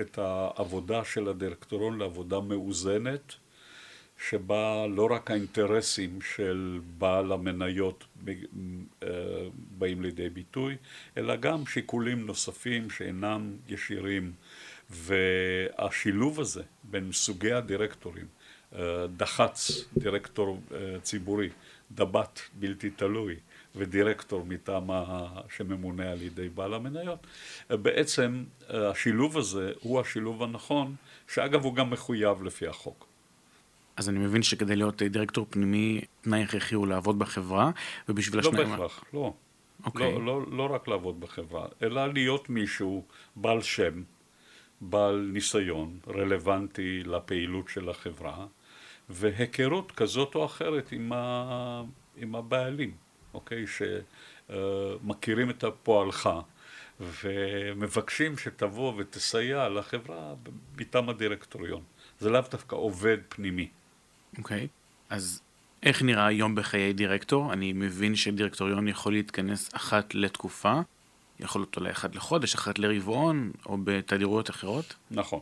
את 0.00 0.18
העבודה 0.18 1.04
של 1.04 1.28
הדירקטוריון 1.28 1.98
לעבודה 1.98 2.40
מאוזנת 2.40 3.34
שבה 4.28 4.86
לא 4.86 5.08
רק 5.10 5.30
האינטרסים 5.30 6.18
של 6.20 6.80
בעל 6.98 7.32
המניות 7.32 8.04
uh, 8.26 8.28
באים 9.78 10.02
לידי 10.02 10.28
ביטוי 10.28 10.76
אלא 11.16 11.36
גם 11.36 11.66
שיקולים 11.66 12.26
נוספים 12.26 12.90
שאינם 12.90 13.56
ישירים. 13.68 14.32
והשילוב 14.90 16.40
הזה 16.40 16.62
בין 16.84 17.12
סוגי 17.12 17.52
הדירקטורים 17.52 18.26
uh, 18.72 18.76
דח"צ, 19.16 19.70
דירקטור 19.98 20.60
ציבורי, 21.02 21.48
דבת 21.90 22.40
בלתי 22.54 22.90
תלוי 22.90 23.36
ודירקטור 23.78 24.44
מטעם 24.48 24.90
שממונה 25.56 26.10
על 26.12 26.22
ידי 26.22 26.48
בעל 26.48 26.74
המניות. 26.74 27.26
בעצם 27.70 28.44
השילוב 28.68 29.38
הזה 29.38 29.72
הוא 29.80 30.00
השילוב 30.00 30.42
הנכון, 30.42 30.94
שאגב 31.28 31.64
הוא 31.64 31.74
גם 31.74 31.90
מחויב 31.90 32.42
לפי 32.42 32.66
החוק. 32.66 33.06
אז 33.96 34.08
אני 34.08 34.18
מבין 34.18 34.42
שכדי 34.42 34.76
להיות 34.76 35.02
דירקטור 35.02 35.46
פנימי, 35.50 36.00
תנאי 36.20 36.42
הכרחי 36.42 36.74
הוא 36.74 36.86
לעבוד 36.86 37.18
בחברה, 37.18 37.70
ובשביל 38.08 38.40
לא 38.40 38.48
השניים... 38.48 38.70
לא 38.70 38.76
בהכרח, 38.76 39.04
לא. 39.14 39.32
Okay. 39.82 39.86
אוקיי. 39.86 40.12
לא, 40.12 40.26
לא, 40.26 40.46
לא 40.50 40.74
רק 40.74 40.88
לעבוד 40.88 41.20
בחברה, 41.20 41.66
אלא 41.82 42.06
להיות 42.06 42.50
מישהו 42.50 43.04
בעל 43.36 43.62
שם, 43.62 44.02
בעל 44.80 45.30
ניסיון, 45.32 45.98
רלוונטי 46.08 47.02
לפעילות 47.06 47.68
של 47.68 47.88
החברה, 47.88 48.46
והיכרות 49.08 49.92
כזאת 49.92 50.34
או 50.34 50.44
אחרת 50.44 50.92
עם, 50.92 51.12
ה... 51.12 51.82
עם 52.16 52.34
הבעלים. 52.34 53.07
אוקיי? 53.38 53.64
שמכירים 54.50 55.50
את 55.50 55.64
פועלך 55.82 56.30
ומבקשים 57.00 58.38
שתבוא 58.38 58.92
ותסייע 58.96 59.68
לחברה 59.68 60.34
מטעם 60.78 61.08
הדירקטוריון. 61.08 61.82
זה 62.20 62.30
לאו 62.30 62.40
דווקא 62.50 62.76
עובד 62.76 63.18
פנימי. 63.28 63.68
אוקיי, 64.38 64.68
אז 65.10 65.42
איך 65.82 66.02
נראה 66.02 66.32
יום 66.32 66.54
בחיי 66.54 66.92
דירקטור? 66.92 67.52
אני 67.52 67.72
מבין 67.72 68.16
שדירקטוריון 68.16 68.88
יכול 68.88 69.12
להתכנס 69.12 69.74
אחת 69.74 70.14
לתקופה, 70.14 70.80
יכול 71.40 71.60
להיות 71.60 71.76
אולי 71.76 71.90
אחת 71.90 72.14
לחודש, 72.14 72.54
אחת 72.54 72.78
לרבעון, 72.78 73.52
או 73.66 73.78
בתדירויות 73.84 74.50
אחרות? 74.50 74.94
נכון. 75.10 75.40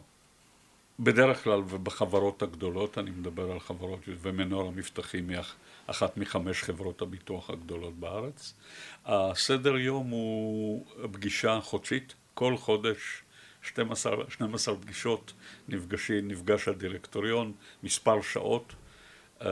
בדרך 1.01 1.45
כלל 1.45 1.61
ובחברות 1.69 2.43
הגדולות, 2.43 2.99
אני 2.99 3.11
מדבר 3.11 3.53
על 3.53 3.61
חברות 3.61 4.01
ומנור 4.07 4.69
המבטחים 4.69 5.31
אחת 5.87 6.17
מחמש 6.17 6.63
חברות 6.63 7.03
הביטוח 7.03 7.51
הגדולות 7.51 7.95
בארץ. 7.95 8.55
הסדר 9.07 9.77
יום 9.77 10.09
הוא 10.09 10.87
פגישה 11.13 11.61
חודשית, 11.63 12.15
כל 12.35 12.57
חודש 12.57 13.23
12, 13.63 14.17
12 14.29 14.77
פגישות, 14.77 15.33
נפגשי, 15.69 16.21
נפגש 16.23 16.69
הדירקטוריון, 16.69 17.53
מספר 17.83 18.23
שעות, 18.23 18.73
אה, 19.43 19.49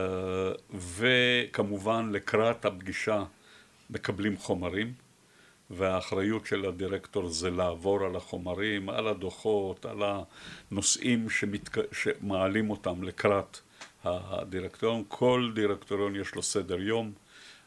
וכמובן 0.73 2.09
לקראת 2.11 2.65
הפגישה 2.65 3.23
מקבלים 3.89 4.37
חומרים, 4.37 4.93
והאחריות 5.69 6.45
של 6.45 6.65
הדירקטור 6.65 7.29
זה 7.29 7.49
לעבור 7.51 8.05
על 8.05 8.15
החומרים, 8.15 8.89
על 8.89 9.07
הדוחות, 9.07 9.85
על 9.85 10.03
הנושאים 10.71 11.29
שמתק... 11.29 11.93
שמעלים 11.93 12.69
אותם 12.69 13.03
לקראת 13.03 13.57
הדירקטוריון, 14.05 15.03
כל 15.07 15.51
דירקטוריון 15.55 16.15
יש 16.15 16.35
לו 16.35 16.41
סדר 16.41 16.79
יום, 16.79 17.11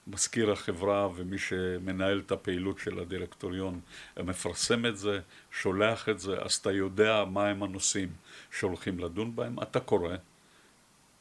מזכיר 0.07 0.53
החברה 0.53 1.09
ומי 1.15 1.39
שמנהל 1.39 2.23
את 2.27 2.33
הפעילות 2.33 2.79
של 2.79 2.99
הדירקטוריון 2.99 3.81
מפרסם 4.17 4.87
את 4.87 4.97
זה, 4.97 5.21
שולח 5.51 6.09
את 6.09 6.19
זה, 6.19 6.39
אז 6.39 6.55
אתה 6.55 6.73
יודע 6.73 7.25
מהם 7.25 7.63
הנושאים 7.63 8.09
שהולכים 8.51 8.99
לדון 8.99 9.37
בהם, 9.37 9.63
אתה 9.63 9.81
קורא, 9.81 10.17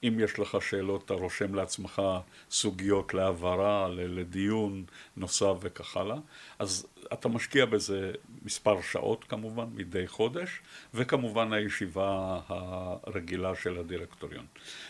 אם 0.04 0.20
יש 0.20 0.40
לך 0.40 0.58
שאלות, 0.62 1.06
אתה 1.06 1.14
רושם 1.14 1.56
לעצמך 1.56 2.02
סוגיות 2.52 3.14
להבהרה, 3.14 3.88
לדיון 3.90 4.84
נוסף 5.18 5.54
וכך 5.62 5.98
הלאה. 5.98 6.18
אז 6.60 6.88
אתה 7.14 7.28
משקיע 7.28 7.66
בזה 7.66 8.12
מספר 8.46 8.82
שעות 8.82 9.24
כמובן, 9.24 9.66
מדי 9.76 10.08
חודש, 10.08 10.62
וכמובן 10.94 11.54
הישיבה 11.54 12.40
הרגילה 12.48 13.56
של 13.56 13.80
הדירקטוריון. 13.80 14.46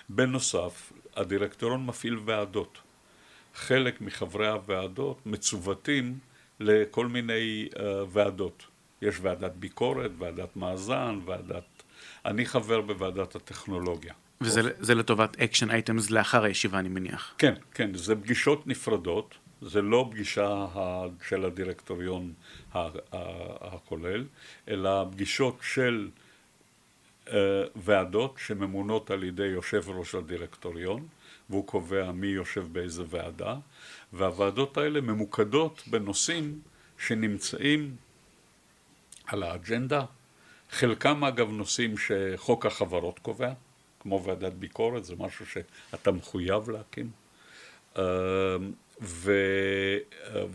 בנוסף, 0.10 0.94
הדירקטוריון 1.16 1.86
מפעיל 1.86 2.20
ועדות. 2.26 2.78
חלק 3.54 4.02
מחברי 4.02 4.48
הוועדות 4.48 5.26
מצוותים 5.26 6.18
לכל 6.60 7.08
מיני 7.08 7.68
אה, 7.74 7.80
ועדות. 8.10 8.66
יש 9.02 9.16
ועדת 9.22 9.52
ביקורת, 9.52 10.12
ועדת 10.18 10.56
מאזן, 10.56 11.20
ועדת... 11.26 11.84
אני 12.26 12.46
חבר 12.46 12.82
בוועדת 12.82 13.36
הטכנולוגיה. 13.36 14.14
וזה 14.42 14.96
לטובת 14.96 15.40
action 15.40 15.72
items 15.72 16.10
לאחר 16.10 16.44
הישיבה, 16.44 16.80
אני 16.80 16.90
מניח. 16.90 17.34
כן, 17.38 17.54
כן, 17.74 17.94
זה 17.94 18.16
פגישות 18.16 18.68
נפרדות, 18.68 19.36
זה 19.62 19.82
לא 19.82 20.08
פגישה 20.12 20.68
של 21.28 21.46
הדירקטוריון 21.46 22.34
הכולל, 23.62 24.26
אלא 24.68 25.06
פגישות 25.12 25.58
של 25.62 26.10
uh, 27.26 27.30
ועדות 27.76 28.36
שממונות 28.38 29.12
על 29.12 29.24
ידי 29.24 29.46
יושב 29.46 29.84
ראש 29.88 30.16
הדירקטוריון, 30.16 31.08
והוא 31.50 31.68
קובע 31.68 32.12
מי 32.12 32.28
יושב 32.28 32.66
באיזה 32.72 33.04
ועדה, 33.10 33.56
והוועדות 34.14 34.78
האלה 34.78 35.02
ממוקדות 35.02 35.84
בנושאים 35.88 36.60
שנמצאים 36.98 37.96
על 39.26 39.44
האג'נדה, 39.44 40.06
חלקם 40.72 41.24
אגב 41.24 41.52
נושאים 41.52 41.96
שחוק 41.98 42.66
החברות 42.66 43.20
קובע, 43.20 43.54
כמו 44.00 44.24
ועדת 44.24 44.54
ביקורת, 44.54 45.06
זה 45.06 45.16
משהו 45.18 45.46
שאתה 45.46 46.12
מחויב 46.12 46.70
להקים. 46.70 47.10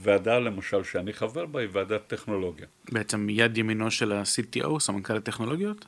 וועדה 0.03 0.39
למשל 0.39 0.85
שאני 0.85 1.13
חבר 1.13 1.47
בה 1.47 1.61
היא 1.61 1.69
ועדת 1.73 2.07
טכנולוגיה. 2.07 2.67
בעצם 2.93 3.29
יד 3.31 3.59
ימינו 3.59 3.91
של 3.91 4.13
ה-CTO, 4.13 4.79
סמנכ"ל 4.79 5.17
הטכנולוגיות? 5.17 5.85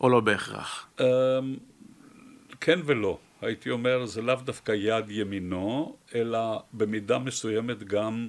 או 0.00 0.08
לא 0.08 0.20
בהכרח? 0.20 0.88
אמ, 1.00 1.06
כן 2.60 2.80
ולא. 2.84 3.18
הייתי 3.42 3.70
אומר, 3.70 4.06
זה 4.06 4.22
לאו 4.22 4.34
דווקא 4.34 4.72
יד 4.72 5.10
ימינו, 5.10 5.96
אלא 6.14 6.62
במידה 6.72 7.18
מסוימת 7.18 7.82
גם 7.82 8.28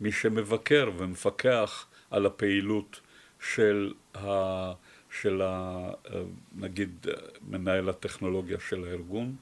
מי 0.00 0.12
שמבקר 0.12 0.90
ומפקח 0.96 1.86
על 2.10 2.26
הפעילות 2.26 3.00
של 3.40 3.92
ה... 4.14 4.72
של 5.20 5.42
ה... 5.42 5.90
נגיד 6.56 7.06
מנהל 7.48 7.88
הטכנולוגיה 7.88 8.58
של 8.68 8.84
הארגון, 8.84 9.34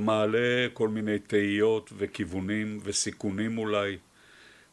מעלה 0.00 0.66
כל 0.72 0.88
מיני 0.88 1.18
תהיות 1.18 1.92
וכיוונים 1.96 2.78
וסיכונים 2.82 3.58
אולי, 3.58 3.96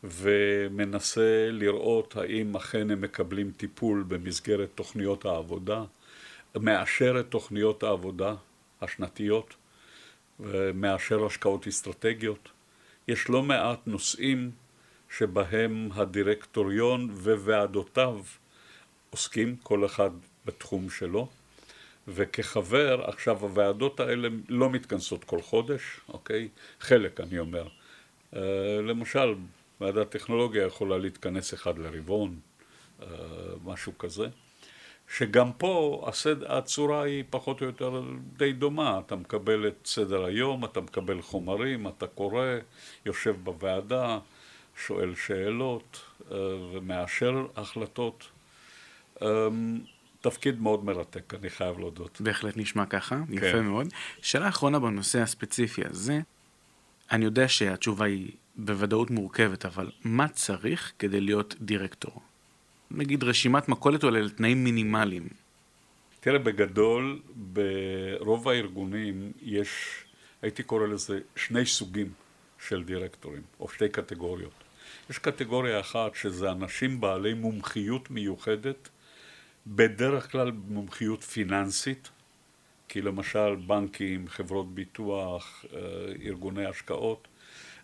ומנסה 0.03 1.47
לראות 1.51 2.15
האם 2.15 2.55
אכן 2.55 2.91
הם 2.91 3.01
מקבלים 3.01 3.51
טיפול 3.57 4.03
במסגרת 4.07 4.69
תוכניות 4.75 5.25
העבודה, 5.25 5.83
מאשר 6.55 7.19
את 7.19 7.25
תוכניות 7.29 7.83
העבודה 7.83 8.35
השנתיות, 8.81 9.55
ומאשר 10.39 11.25
השקעות 11.25 11.67
אסטרטגיות. 11.67 12.49
יש 13.07 13.29
לא 13.29 13.43
מעט 13.43 13.79
נושאים 13.85 14.51
שבהם 15.17 15.89
הדירקטוריון 15.93 17.09
וועדותיו 17.09 18.19
עוסקים, 19.09 19.55
כל 19.63 19.85
אחד 19.85 20.09
בתחום 20.45 20.89
שלו, 20.89 21.27
וכחבר, 22.13 23.01
עכשיו 23.05 23.37
הוועדות 23.41 23.99
האלה 23.99 24.27
לא 24.49 24.69
מתכנסות 24.69 25.23
כל 25.23 25.41
חודש, 25.41 25.99
אוקיי? 26.09 26.47
חלק, 26.79 27.19
אני 27.19 27.39
אומר. 27.39 27.67
Uh, 28.33 28.37
למשל, 28.83 29.35
ועדת 29.81 30.09
טכנולוגיה 30.09 30.65
יכולה 30.65 30.97
להתכנס 30.97 31.53
אחד 31.53 31.77
לרבעון, 31.77 32.39
uh, 32.99 33.03
משהו 33.65 33.97
כזה. 33.97 34.27
שגם 35.17 35.51
פה 35.57 36.03
הסד... 36.07 36.43
הצורה 36.43 37.03
היא 37.03 37.23
פחות 37.29 37.61
או 37.61 37.65
יותר 37.65 38.01
די 38.37 38.53
דומה, 38.53 38.99
אתה 39.05 39.15
מקבל 39.15 39.67
את 39.67 39.85
סדר 39.85 40.25
היום, 40.25 40.65
אתה 40.65 40.81
מקבל 40.81 41.21
חומרים, 41.21 41.87
אתה 41.87 42.07
קורא, 42.07 42.45
יושב 43.05 43.35
בוועדה, 43.43 44.19
שואל 44.85 45.15
שאלות 45.15 45.99
uh, 46.21 46.33
ומאשר 46.73 47.45
החלטות. 47.55 48.27
תפקיד 50.21 50.61
מאוד 50.61 50.85
מרתק, 50.85 51.33
אני 51.33 51.49
חייב 51.49 51.79
להודות. 51.79 52.21
בהחלט 52.21 52.57
נשמע 52.57 52.85
ככה, 52.85 53.15
כן. 53.27 53.33
יפה 53.33 53.61
מאוד. 53.61 53.87
שאלה 54.21 54.49
אחרונה 54.49 54.79
בנושא 54.79 55.21
הספציפי 55.21 55.81
הזה, 55.85 56.19
אני 57.11 57.25
יודע 57.25 57.47
שהתשובה 57.47 58.05
היא 58.05 58.31
בוודאות 58.55 59.11
מורכבת, 59.11 59.65
אבל 59.65 59.91
מה 60.03 60.27
צריך 60.27 60.91
כדי 60.99 61.21
להיות 61.21 61.55
דירקטור? 61.61 62.21
נגיד 62.91 63.23
רשימת 63.23 63.69
מכולת 63.69 64.03
או 64.03 64.09
לתנאים 64.09 64.63
מינימליים. 64.63 65.27
תראה, 66.19 66.39
בגדול, 66.39 67.19
ברוב 67.35 68.47
הארגונים 68.49 69.31
יש, 69.41 69.69
הייתי 70.41 70.63
קורא 70.63 70.87
לזה, 70.87 71.19
שני 71.35 71.65
סוגים 71.65 72.11
של 72.67 72.83
דירקטורים, 72.83 73.41
או 73.59 73.69
שתי 73.69 73.89
קטגוריות. 73.89 74.63
יש 75.09 75.17
קטגוריה 75.17 75.79
אחת 75.79 76.15
שזה 76.15 76.51
אנשים 76.51 77.01
בעלי 77.01 77.33
מומחיות 77.33 78.11
מיוחדת 78.11 78.89
בדרך 79.67 80.31
כלל 80.31 80.51
מומחיות 80.51 81.23
פיננסית, 81.23 82.09
כי 82.87 83.01
למשל 83.01 83.55
בנקים, 83.55 84.27
חברות 84.27 84.75
ביטוח, 84.75 85.65
אה, 85.73 85.79
ארגוני 86.25 86.65
השקעות, 86.65 87.27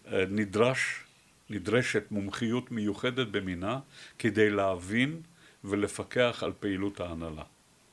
אה, 0.07 0.25
נדרש, 0.29 1.03
נדרשת 1.49 2.03
מומחיות 2.11 2.71
מיוחדת 2.71 3.27
במינה 3.27 3.79
כדי 4.19 4.49
להבין 4.49 5.21
ולפקח 5.63 6.43
על 6.45 6.51
פעילות 6.59 6.99
ההנהלה, 6.99 7.43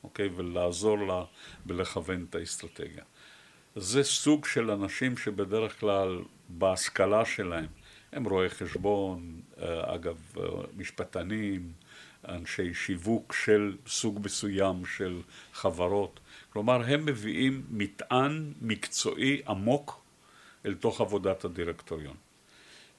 אוקיי? 0.05 0.29
ולעזור 0.37 0.99
לה 0.99 1.25
ולכוון 1.66 2.27
את 2.31 2.35
האסטרטגיה. 2.35 3.05
זה 3.77 4.03
סוג 4.03 4.45
של 4.45 4.71
אנשים 4.71 5.16
שבדרך 5.16 5.81
כלל 5.81 6.23
בהשכלה 6.49 7.25
שלהם 7.25 7.66
הם 8.12 8.25
רואי 8.25 8.49
חשבון, 8.49 9.40
אה, 9.59 9.95
אגב 9.95 10.33
משפטנים, 10.77 11.73
אנשי 12.28 12.74
שיווק 12.74 13.32
של 13.32 13.76
סוג 13.87 14.20
מסוים 14.24 14.87
של 14.87 15.20
חברות. 15.52 16.20
כלומר, 16.52 16.82
הם 16.87 17.06
מביאים 17.06 17.62
מטען 17.70 18.52
מקצועי 18.61 19.42
עמוק 19.48 20.02
אל 20.66 20.74
תוך 20.74 21.00
עבודת 21.00 21.44
הדירקטוריון. 21.44 22.16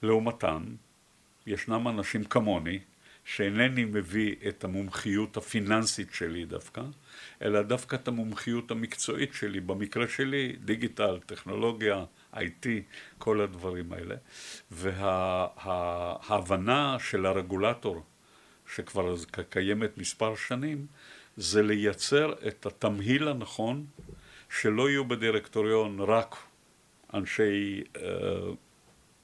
לעומתם, 0.02 0.62
ישנם 1.46 1.88
אנשים 1.88 2.24
כמוני, 2.24 2.78
שאינני 3.24 3.84
מביא 3.84 4.34
את 4.48 4.64
המומחיות 4.64 5.36
הפיננסית 5.36 6.14
שלי 6.14 6.44
דווקא, 6.44 6.82
אלא 7.42 7.62
דווקא 7.62 7.96
את 7.96 8.08
המומחיות 8.08 8.70
המקצועית 8.70 9.34
שלי, 9.34 9.60
במקרה 9.60 10.08
שלי 10.08 10.56
דיגיטל, 10.64 11.18
טכנולוגיה, 11.26 12.04
IT, 12.34 12.66
כל 13.18 13.40
הדברים 13.40 13.92
האלה. 13.92 14.14
וההבנה 14.70 16.16
וה, 16.92 17.04
של 17.04 17.26
הרגולטור 17.26 18.02
שכבר 18.66 19.14
קיימת 19.50 19.98
מספר 19.98 20.36
שנים, 20.36 20.86
זה 21.36 21.62
לייצר 21.62 22.32
את 22.48 22.66
התמהיל 22.66 23.28
הנכון, 23.28 23.86
שלא 24.60 24.90
יהיו 24.90 25.04
בדירקטוריון 25.04 26.00
רק 26.00 26.36
אנשי, 27.14 27.82
אה, 27.96 28.02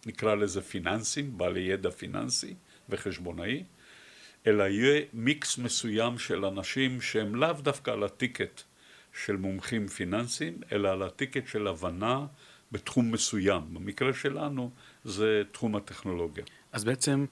נקרא 0.07 0.35
לזה 0.35 0.63
פיננסים, 0.63 1.39
בעלי 1.39 1.61
ידע 1.61 1.91
פיננסי 1.91 2.55
וחשבונאי, 2.89 3.65
אלא 4.47 4.63
יהיה 4.63 5.03
מיקס 5.13 5.59
מסוים 5.59 6.19
של 6.19 6.45
אנשים 6.45 7.01
שהם 7.01 7.35
לאו 7.35 7.53
דווקא 7.53 7.91
על 7.91 8.05
הטיקט 8.05 8.63
של 9.25 9.37
מומחים 9.37 9.89
פיננסיים, 9.89 10.59
אלא 10.73 10.89
על 10.89 11.03
הטיקט 11.03 11.49
של 11.49 11.67
הבנה 11.67 12.27
בתחום 12.73 13.13
מסוים. 13.13 13.75
במקרה 13.75 14.13
שלנו 14.13 14.71
זה 15.05 15.43
תחום 15.53 15.77
הטכנולוגיה. 15.77 16.45
אז 16.73 16.85
בעצם 16.85 17.27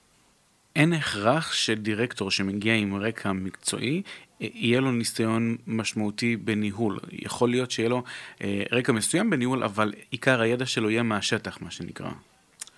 אין 0.75 0.93
הכרח 0.93 1.53
שדירקטור 1.53 2.31
שמגיע 2.31 2.75
עם 2.75 2.95
רקע 2.95 3.31
מקצועי, 3.31 4.01
יהיה 4.39 4.79
לו 4.79 4.91
ניסיון 4.91 5.57
משמעותי 5.67 6.35
בניהול. 6.35 6.99
יכול 7.11 7.49
להיות 7.49 7.71
שיהיה 7.71 7.89
לו 7.89 8.03
אה, 8.41 8.63
רקע 8.71 8.91
מסוים 8.91 9.29
בניהול, 9.29 9.63
אבל 9.63 9.93
עיקר 10.09 10.41
הידע 10.41 10.65
שלו 10.65 10.89
יהיה 10.89 11.03
מהשטח, 11.03 11.61
מה 11.61 11.71
שנקרא. 11.71 12.09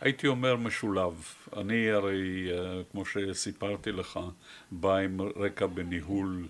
הייתי 0.02 0.28
אומר 0.28 0.56
משולב. 0.56 1.24
אני 1.58 1.92
הרי, 1.92 2.50
אה, 2.52 2.82
כמו 2.92 3.06
שסיפרתי 3.06 3.92
לך, 3.92 4.20
בא 4.72 4.96
עם 4.96 5.22
רקע 5.22 5.66
בניהול 5.66 6.48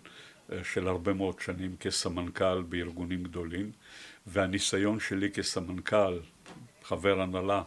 אה, 0.52 0.58
של 0.64 0.88
הרבה 0.88 1.14
מאוד 1.14 1.40
שנים 1.40 1.76
כסמנכ"ל 1.80 2.62
בארגונים 2.70 3.24
גדולים, 3.24 3.72
והניסיון 4.28 5.00
שלי 5.00 5.32
כסמנכ"ל, 5.32 6.20
חבר 6.84 7.22
הנהלה 7.22 7.64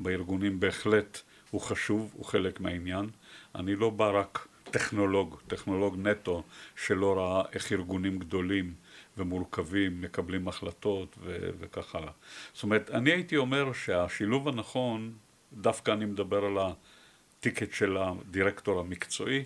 בארגונים 0.00 0.60
בהחלט 0.60 1.20
הוא 1.50 1.60
חשוב, 1.60 2.10
הוא 2.16 2.24
חלק 2.24 2.60
מהעניין. 2.60 3.10
אני 3.54 3.74
לא 3.74 3.90
בא 3.90 4.20
רק 4.20 4.48
טכנולוג, 4.70 5.40
טכנולוג 5.46 5.96
נטו, 5.98 6.42
שלא 6.76 7.18
ראה 7.18 7.42
איך 7.52 7.72
ארגונים 7.72 8.18
גדולים 8.18 8.74
ומורכבים, 9.18 10.00
מקבלים 10.00 10.48
החלטות 10.48 11.16
ו- 11.20 11.50
וכך 11.58 11.94
הלאה. 11.94 12.12
זאת 12.54 12.62
אומרת, 12.62 12.90
אני 12.90 13.10
הייתי 13.10 13.36
אומר 13.36 13.72
שהשילוב 13.72 14.48
הנכון, 14.48 15.12
דווקא 15.52 15.90
אני 15.90 16.04
מדבר 16.04 16.44
על 16.44 16.58
הטיקט 16.58 17.72
של 17.72 17.96
הדירקטור 17.96 18.80
המקצועי, 18.80 19.44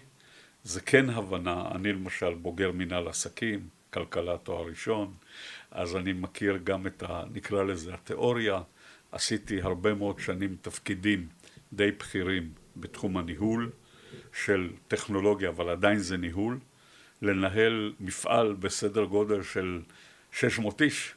זה 0.65 0.81
כן 0.81 1.11
הבנה, 1.11 1.65
אני 1.75 1.93
למשל 1.93 2.35
בוגר 2.35 2.73
מנהל 2.73 3.09
עסקים, 3.09 3.69
כלכלה 3.93 4.39
תואר 4.39 4.67
ראשון, 4.67 5.15
אז 5.71 5.97
אני 5.97 6.13
מכיר 6.13 6.59
גם 6.65 6.87
את 6.87 7.03
ה... 7.03 7.25
נקרא 7.33 7.63
לזה 7.63 7.95
התיאוריה, 7.95 8.61
עשיתי 9.13 9.63
הרבה 9.63 9.95
מאוד 9.95 10.19
שנים 10.19 10.57
תפקידים 10.63 11.29
די 11.73 11.91
בכירים 11.91 12.51
בתחום 12.77 13.17
הניהול 13.17 13.71
של 14.45 14.71
טכנולוגיה, 14.89 15.49
אבל 15.49 15.69
עדיין 15.69 15.99
זה 15.99 16.17
ניהול. 16.17 16.59
לנהל 17.23 17.93
מפעל 18.01 18.53
בסדר 18.53 19.05
גודל 19.05 19.43
של 19.43 19.81
600 20.33 20.83
איש, 20.83 21.15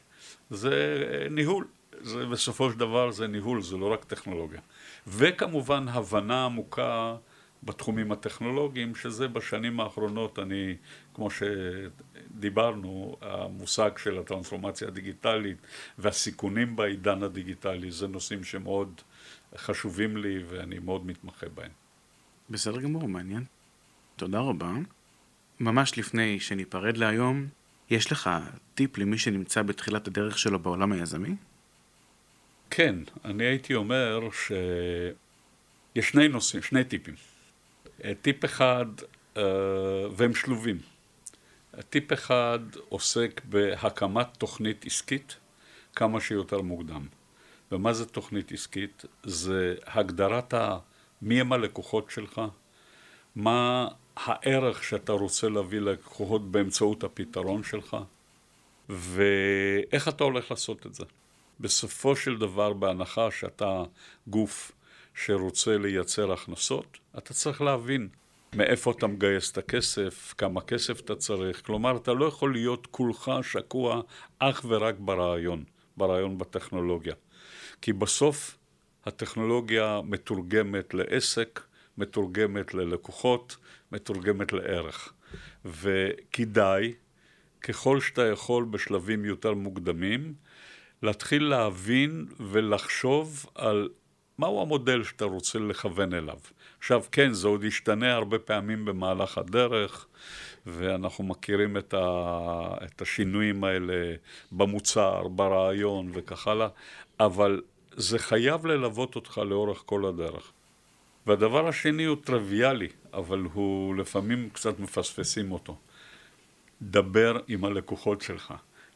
זה 0.50 1.28
ניהול. 1.32 1.66
זה 2.02 2.26
בסופו 2.26 2.72
של 2.72 2.80
דבר 2.80 3.12
זה 3.12 3.28
ניהול, 3.28 3.62
זה 3.62 3.78
לא 3.78 3.94
רק 3.94 4.04
טכנולוגיה. 4.04 4.60
וכמובן 5.08 5.88
הבנה 5.88 6.46
עמוקה 6.46 7.16
בתחומים 7.64 8.12
הטכנולוגיים, 8.12 8.96
שזה 8.96 9.28
בשנים 9.28 9.80
האחרונות, 9.80 10.40
אני, 10.40 10.76
כמו 11.14 11.30
שדיברנו, 11.32 13.18
המושג 13.22 13.98
של 13.98 14.20
הטרנספורמציה 14.20 14.88
הדיגיטלית 14.88 15.58
והסיכונים 15.98 16.76
בעידן 16.76 17.24
הדיגיטלי, 17.24 17.92
זה 17.92 18.08
נושאים 18.08 18.44
שמאוד 18.44 19.02
חשובים 19.58 20.18
לי 20.18 20.44
ואני 20.50 20.80
מאוד 20.80 21.06
מתמחה 21.06 21.50
בהם. 21.50 21.72
בסדר 22.50 22.82
גמור, 22.82 23.08
מעניין. 23.08 23.44
תודה 24.16 24.40
רבה. 24.40 24.72
ממש 25.60 25.98
לפני 25.98 26.40
שניפרד 26.40 26.98
להיום, 26.98 27.48
יש 27.90 28.12
לך 28.12 28.30
טיפ 28.76 28.98
למי 28.98 29.18
שנמצא 29.18 29.62
בתחילת 29.62 30.08
הדרך 30.08 30.38
שלו 30.38 30.60
בעולם 30.60 30.92
היזמי? 30.92 31.36
כן, 32.70 32.96
אני 33.26 33.44
הייתי 33.44 33.74
אומר 33.74 34.30
שיש 34.32 36.10
שני 36.10 36.28
נושאים, 36.28 36.64
שני 36.64 36.84
טיפים. 36.84 37.16
טיפ 38.22 38.46
אחד, 38.46 38.86
אה, 39.38 39.44
והם 40.12 40.36
שלובים. 40.36 40.78
טיפ 41.90 42.14
אחד 42.14 42.60
עוסק 42.90 43.42
בהקמת 43.44 44.28
תוכנית 44.38 44.86
עסקית 44.86 45.36
כמה 45.96 46.22
שיותר 46.22 46.62
מוקדם. 46.62 47.08
ומה 47.76 47.94
זה 47.94 48.06
תוכנית 48.06 48.52
עסקית? 48.52 49.06
זה 49.24 49.76
הגדרת 49.86 50.54
ה... 50.54 50.78
מי 51.22 51.42
הם 51.42 51.54
הלקוחות 51.54 52.12
שלך, 52.12 52.42
מה 53.36 53.88
הערך 54.16 54.84
שאתה 54.84 55.14
רוצה 55.14 55.50
להביא 55.50 55.80
ללקוחות 55.80 56.52
באמצעות 56.52 57.04
הפתרון 57.04 57.64
שלך, 57.64 57.98
ואיך 58.90 60.08
אתה 60.08 60.24
הולך 60.24 60.52
לעשות 60.52 60.86
את 60.86 60.94
זה. 60.94 61.04
בסופו 61.60 62.16
של 62.16 62.38
דבר, 62.38 62.74
בהנחה 62.74 63.32
שאתה 63.32 63.84
גוף 64.28 64.72
שרוצה 65.16 65.78
לייצר 65.78 66.32
הכנסות, 66.32 66.98
אתה 67.18 67.34
צריך 67.34 67.62
להבין 67.62 68.10
מאיפה 68.56 68.92
אתה 68.92 69.08
מגייס 69.08 69.52
את 69.52 69.58
הכסף, 69.58 70.34
כמה 70.38 70.62
כסף 70.62 71.00
אתה 71.00 71.16
צריך. 71.16 71.66
כלומר, 71.66 71.98
אתה 71.98 72.14
לא 72.14 72.26
יכול 72.26 72.54
להיות 72.54 72.88
כולך 72.92 73.32
שקוע 73.42 74.02
אך 74.40 74.66
ורק 74.68 74.96
ברעיון, 75.00 75.64
ברעיון 75.98 76.38
בטכנולוגיה. 76.38 77.14
כי 77.86 77.94
בסוף 77.94 78.58
הטכנולוגיה 79.06 80.00
מתורגמת 80.04 80.94
לעסק, 80.94 81.62
מתורגמת 81.98 82.74
ללקוחות, 82.74 83.58
מתורגמת 83.92 84.54
לערך. 84.54 85.14
וכדאי, 85.66 86.94
ככל 87.62 88.02
שאתה 88.02 88.26
יכול 88.26 88.66
בשלבים 88.66 89.26
יותר 89.26 89.54
מוקדמים, 89.54 90.34
להתחיל 91.04 91.44
להבין 91.44 92.26
ולחשוב 92.40 93.46
על 93.56 93.90
מהו 94.38 94.62
המודל 94.62 95.04
שאתה 95.04 95.26
רוצה 95.26 95.60
לכוון 95.60 96.14
אליו. 96.14 96.40
עכשיו, 96.78 97.04
כן, 97.12 97.34
זה 97.34 97.48
עוד 97.48 97.64
ישתנה 97.64 98.14
הרבה 98.14 98.40
פעמים 98.40 98.86
במהלך 98.86 99.38
הדרך, 99.38 100.08
ואנחנו 100.66 101.24
מכירים 101.24 101.78
את, 101.78 101.94
ה, 101.94 102.08
את 102.86 103.02
השינויים 103.02 103.64
האלה 103.64 104.16
במוצר, 104.52 105.28
ברעיון 105.28 106.12
וכך 106.14 106.48
הלאה, 106.48 106.68
אבל 107.20 107.62
זה 107.98 108.20
חייב 108.20 108.66
ללוות 108.66 109.16
אותך 109.16 109.38
לאורך 109.38 109.84
כל 109.86 110.06
הדרך. 110.06 110.52
והדבר 111.28 111.68
השני 111.68 112.04
הוא 112.04 112.18
טריוויאלי, 112.24 112.88
אבל 113.14 113.40
הוא 113.54 113.96
לפעמים 113.96 114.50
קצת 114.54 114.80
מפספסים 114.80 115.52
אותו. 115.52 115.78
דבר 116.82 117.40
עם 117.48 117.66
הלקוחות 117.66 118.22
שלך. 118.22 118.54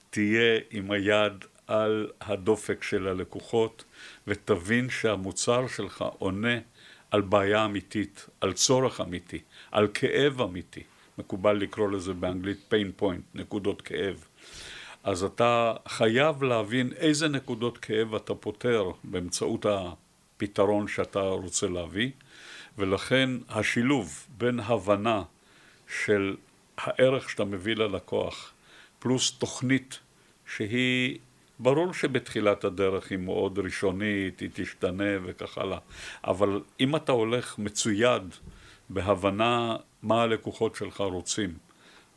תהיה 0.09 0.59
עם 0.71 0.91
היד 0.91 1.45
על 1.67 2.11
הדופק 2.21 2.83
של 2.83 3.07
הלקוחות 3.07 3.83
ותבין 4.27 4.89
שהמוצר 4.89 5.67
שלך 5.67 6.05
עונה 6.17 6.57
על 7.11 7.21
בעיה 7.21 7.65
אמיתית, 7.65 8.29
על 8.41 8.53
צורך 8.53 9.01
אמיתי, 9.01 9.39
על 9.71 9.87
כאב 9.93 10.41
אמיתי. 10.41 10.83
מקובל 11.17 11.57
לקרוא 11.57 11.91
לזה 11.91 12.13
באנגלית 12.13 12.73
pain 12.73 13.01
point, 13.01 13.21
נקודות 13.35 13.81
כאב. 13.81 14.25
אז 15.09 15.23
אתה 15.23 15.73
חייב 15.87 16.43
להבין 16.43 16.91
איזה 16.95 17.27
נקודות 17.27 17.77
כאב 17.77 18.15
אתה 18.15 18.35
פותר 18.35 18.91
באמצעות 19.03 19.65
הפתרון 19.65 20.87
שאתה 20.87 21.19
רוצה 21.19 21.67
להביא, 21.67 22.09
ולכן 22.77 23.29
השילוב 23.49 24.25
בין 24.37 24.59
הבנה 24.59 25.23
של 26.03 26.35
הערך 26.77 27.29
שאתה 27.29 27.45
מביא 27.45 27.75
ללקוח, 27.75 28.53
פלוס 28.99 29.31
תוכנית 29.31 29.99
שהיא, 30.55 31.17
ברור 31.59 31.93
שבתחילת 31.93 32.63
הדרך 32.63 33.11
היא 33.11 33.19
מאוד 33.19 33.59
ראשונית, 33.59 34.39
היא 34.39 34.49
תשתנה 34.53 35.13
וכך 35.23 35.57
הלאה, 35.57 35.79
אבל 36.23 36.61
אם 36.79 36.95
אתה 36.95 37.11
הולך 37.11 37.59
מצויד 37.59 38.23
בהבנה 38.89 39.75
מה 40.03 40.21
הלקוחות 40.21 40.75
שלך 40.75 41.01
רוצים, 41.01 41.53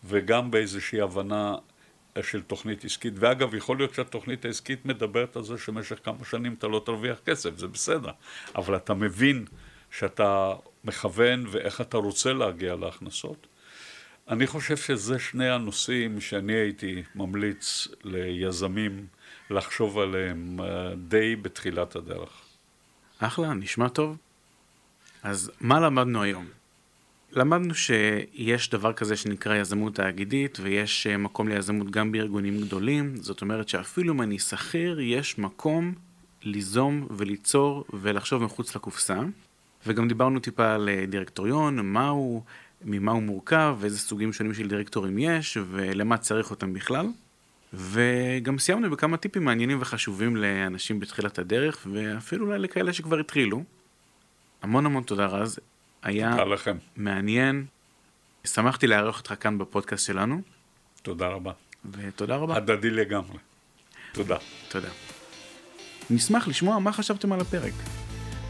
וגם 0.04 0.50
באיזושהי 0.50 1.00
הבנה 1.00 1.56
של 2.22 2.42
תוכנית 2.42 2.84
עסקית, 2.84 3.14
ואגב, 3.16 3.54
יכול 3.54 3.76
להיות 3.76 3.94
שהתוכנית 3.94 4.44
העסקית 4.44 4.86
מדברת 4.86 5.36
על 5.36 5.44
זה 5.44 5.58
שבמשך 5.58 5.98
כמה 6.04 6.24
שנים 6.24 6.54
אתה 6.58 6.68
לא 6.68 6.82
תרוויח 6.86 7.18
כסף, 7.24 7.58
זה 7.58 7.66
בסדר, 7.66 8.10
אבל 8.54 8.76
אתה 8.76 8.94
מבין 8.94 9.44
שאתה 9.90 10.52
מכוון 10.84 11.44
ואיך 11.50 11.80
אתה 11.80 11.96
רוצה 11.96 12.32
להגיע 12.32 12.74
להכנסות. 12.74 13.46
אני 14.28 14.46
חושב 14.46 14.76
שזה 14.76 15.18
שני 15.18 15.50
הנושאים 15.50 16.20
שאני 16.20 16.52
הייתי 16.52 17.02
ממליץ 17.14 17.88
ליזמים 18.04 19.06
לחשוב 19.50 19.98
עליהם 19.98 20.60
אה, 20.60 20.94
די 21.08 21.36
בתחילת 21.36 21.96
הדרך. 21.96 22.42
אחלה, 23.18 23.54
נשמע 23.54 23.88
טוב. 23.88 24.16
אז 25.22 25.50
מה 25.60 25.80
למדנו 25.80 26.22
היום? 26.22 26.46
למדנו 27.34 27.74
שיש 27.74 28.70
דבר 28.70 28.92
כזה 28.92 29.16
שנקרא 29.16 29.56
יזמות 29.56 29.94
תאגידית 29.94 30.58
ויש 30.62 31.06
אה, 31.06 31.16
מקום 31.16 31.48
ליזמות 31.48 31.90
גם 31.90 32.12
בארגונים 32.12 32.60
גדולים, 32.60 33.16
זאת 33.16 33.42
אומרת 33.42 33.68
שאפילו 33.68 34.12
אם 34.12 34.22
אני 34.22 34.38
שכיר, 34.38 35.00
יש 35.00 35.38
מקום 35.38 35.94
ליזום 36.42 37.06
וליצור 37.10 37.84
ולחשוב 37.92 38.42
מחוץ 38.42 38.76
לקופסה. 38.76 39.18
וגם 39.86 40.08
דיברנו 40.08 40.40
טיפה 40.40 40.74
על 40.74 40.88
אה, 40.88 41.04
דירקטוריון, 41.06 41.92
מהו, 41.92 42.44
ממה 42.84 43.12
הוא 43.12 43.22
מורכב, 43.22 43.76
ואיזה 43.80 43.98
סוגים 43.98 44.32
שונים 44.32 44.54
של 44.54 44.68
דירקטורים 44.68 45.18
יש, 45.18 45.58
ולמה 45.70 46.18
צריך 46.18 46.50
אותם 46.50 46.72
בכלל. 46.72 47.06
וגם 47.74 48.58
סיימנו 48.58 48.90
בכמה 48.90 49.16
טיפים 49.16 49.44
מעניינים 49.44 49.78
וחשובים 49.80 50.36
לאנשים 50.36 51.00
בתחילת 51.00 51.38
הדרך, 51.38 51.86
ואפילו 51.92 52.46
אולי 52.46 52.58
לכאלה 52.58 52.92
שכבר 52.92 53.18
התחילו. 53.20 53.62
המון 54.62 54.86
המון 54.86 55.02
תודה 55.02 55.26
רז, 55.26 55.58
היה 56.02 56.44
לכם. 56.44 56.76
מעניין. 56.96 57.64
שמחתי 58.44 58.86
לארח 58.86 59.18
אותך 59.18 59.34
כאן 59.40 59.58
בפודקאסט 59.58 60.06
שלנו. 60.06 60.40
תודה 61.02 61.28
רבה. 61.28 61.52
ותודה 61.90 62.36
רבה. 62.36 62.56
הדדי 62.56 62.90
לגמרי. 62.90 63.38
תודה. 64.12 64.36
תודה. 64.68 64.88
נשמח 66.10 66.48
לשמוע 66.48 66.78
מה 66.78 66.92
חשבתם 66.92 67.32
על 67.32 67.40
הפרק. 67.40 67.72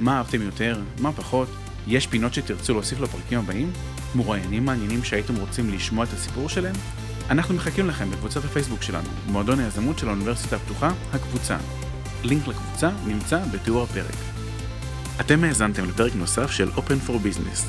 מה 0.00 0.18
אהבתם 0.18 0.42
יותר, 0.42 0.80
מה 1.00 1.12
פחות, 1.12 1.48
יש 1.86 2.06
פינות 2.06 2.34
שתרצו 2.34 2.72
להוסיף 2.72 3.00
לפרקים 3.00 3.38
הבאים? 3.38 3.72
מרואיינים 4.14 4.64
מעניינים 4.64 5.04
שהייתם 5.04 5.36
רוצים 5.36 5.70
לשמוע 5.70 6.04
את 6.04 6.12
הסיפור 6.12 6.48
שלהם? 6.48 6.74
אנחנו 7.30 7.54
מחכים 7.54 7.88
לכם 7.88 8.10
בקבוצת 8.10 8.44
הפייסבוק 8.44 8.82
שלנו, 8.82 9.08
מועדון 9.26 9.60
היזמות 9.60 9.98
של 9.98 10.08
האוניברסיטה 10.08 10.56
הפתוחה, 10.56 10.90
הקבוצה. 11.12 11.58
לינק 12.24 12.46
לקבוצה 12.48 12.90
נמצא 13.06 13.44
בתיאור 13.52 13.82
הפרק. 13.82 14.41
אתם 15.20 15.44
האזנתם 15.44 15.84
לפרק 15.84 16.12
נוסף 16.14 16.50
של 16.50 16.68
Open 16.68 17.08
for 17.08 17.10
Business. 17.10 17.62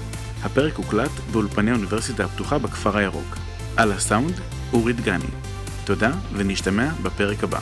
הפרק 0.43 0.75
הוקלט 0.75 1.11
באולפני 1.31 1.71
האוניברסיטה 1.71 2.25
הפתוחה 2.25 2.57
בכפר 2.57 2.97
הירוק. 2.97 3.37
על 3.77 3.91
הסאונד, 3.91 4.39
אורי 4.73 4.93
דגני. 4.93 5.25
תודה, 5.85 6.11
ונשתמע 6.33 6.89
בפרק 7.03 7.43
הבא. 7.43 7.59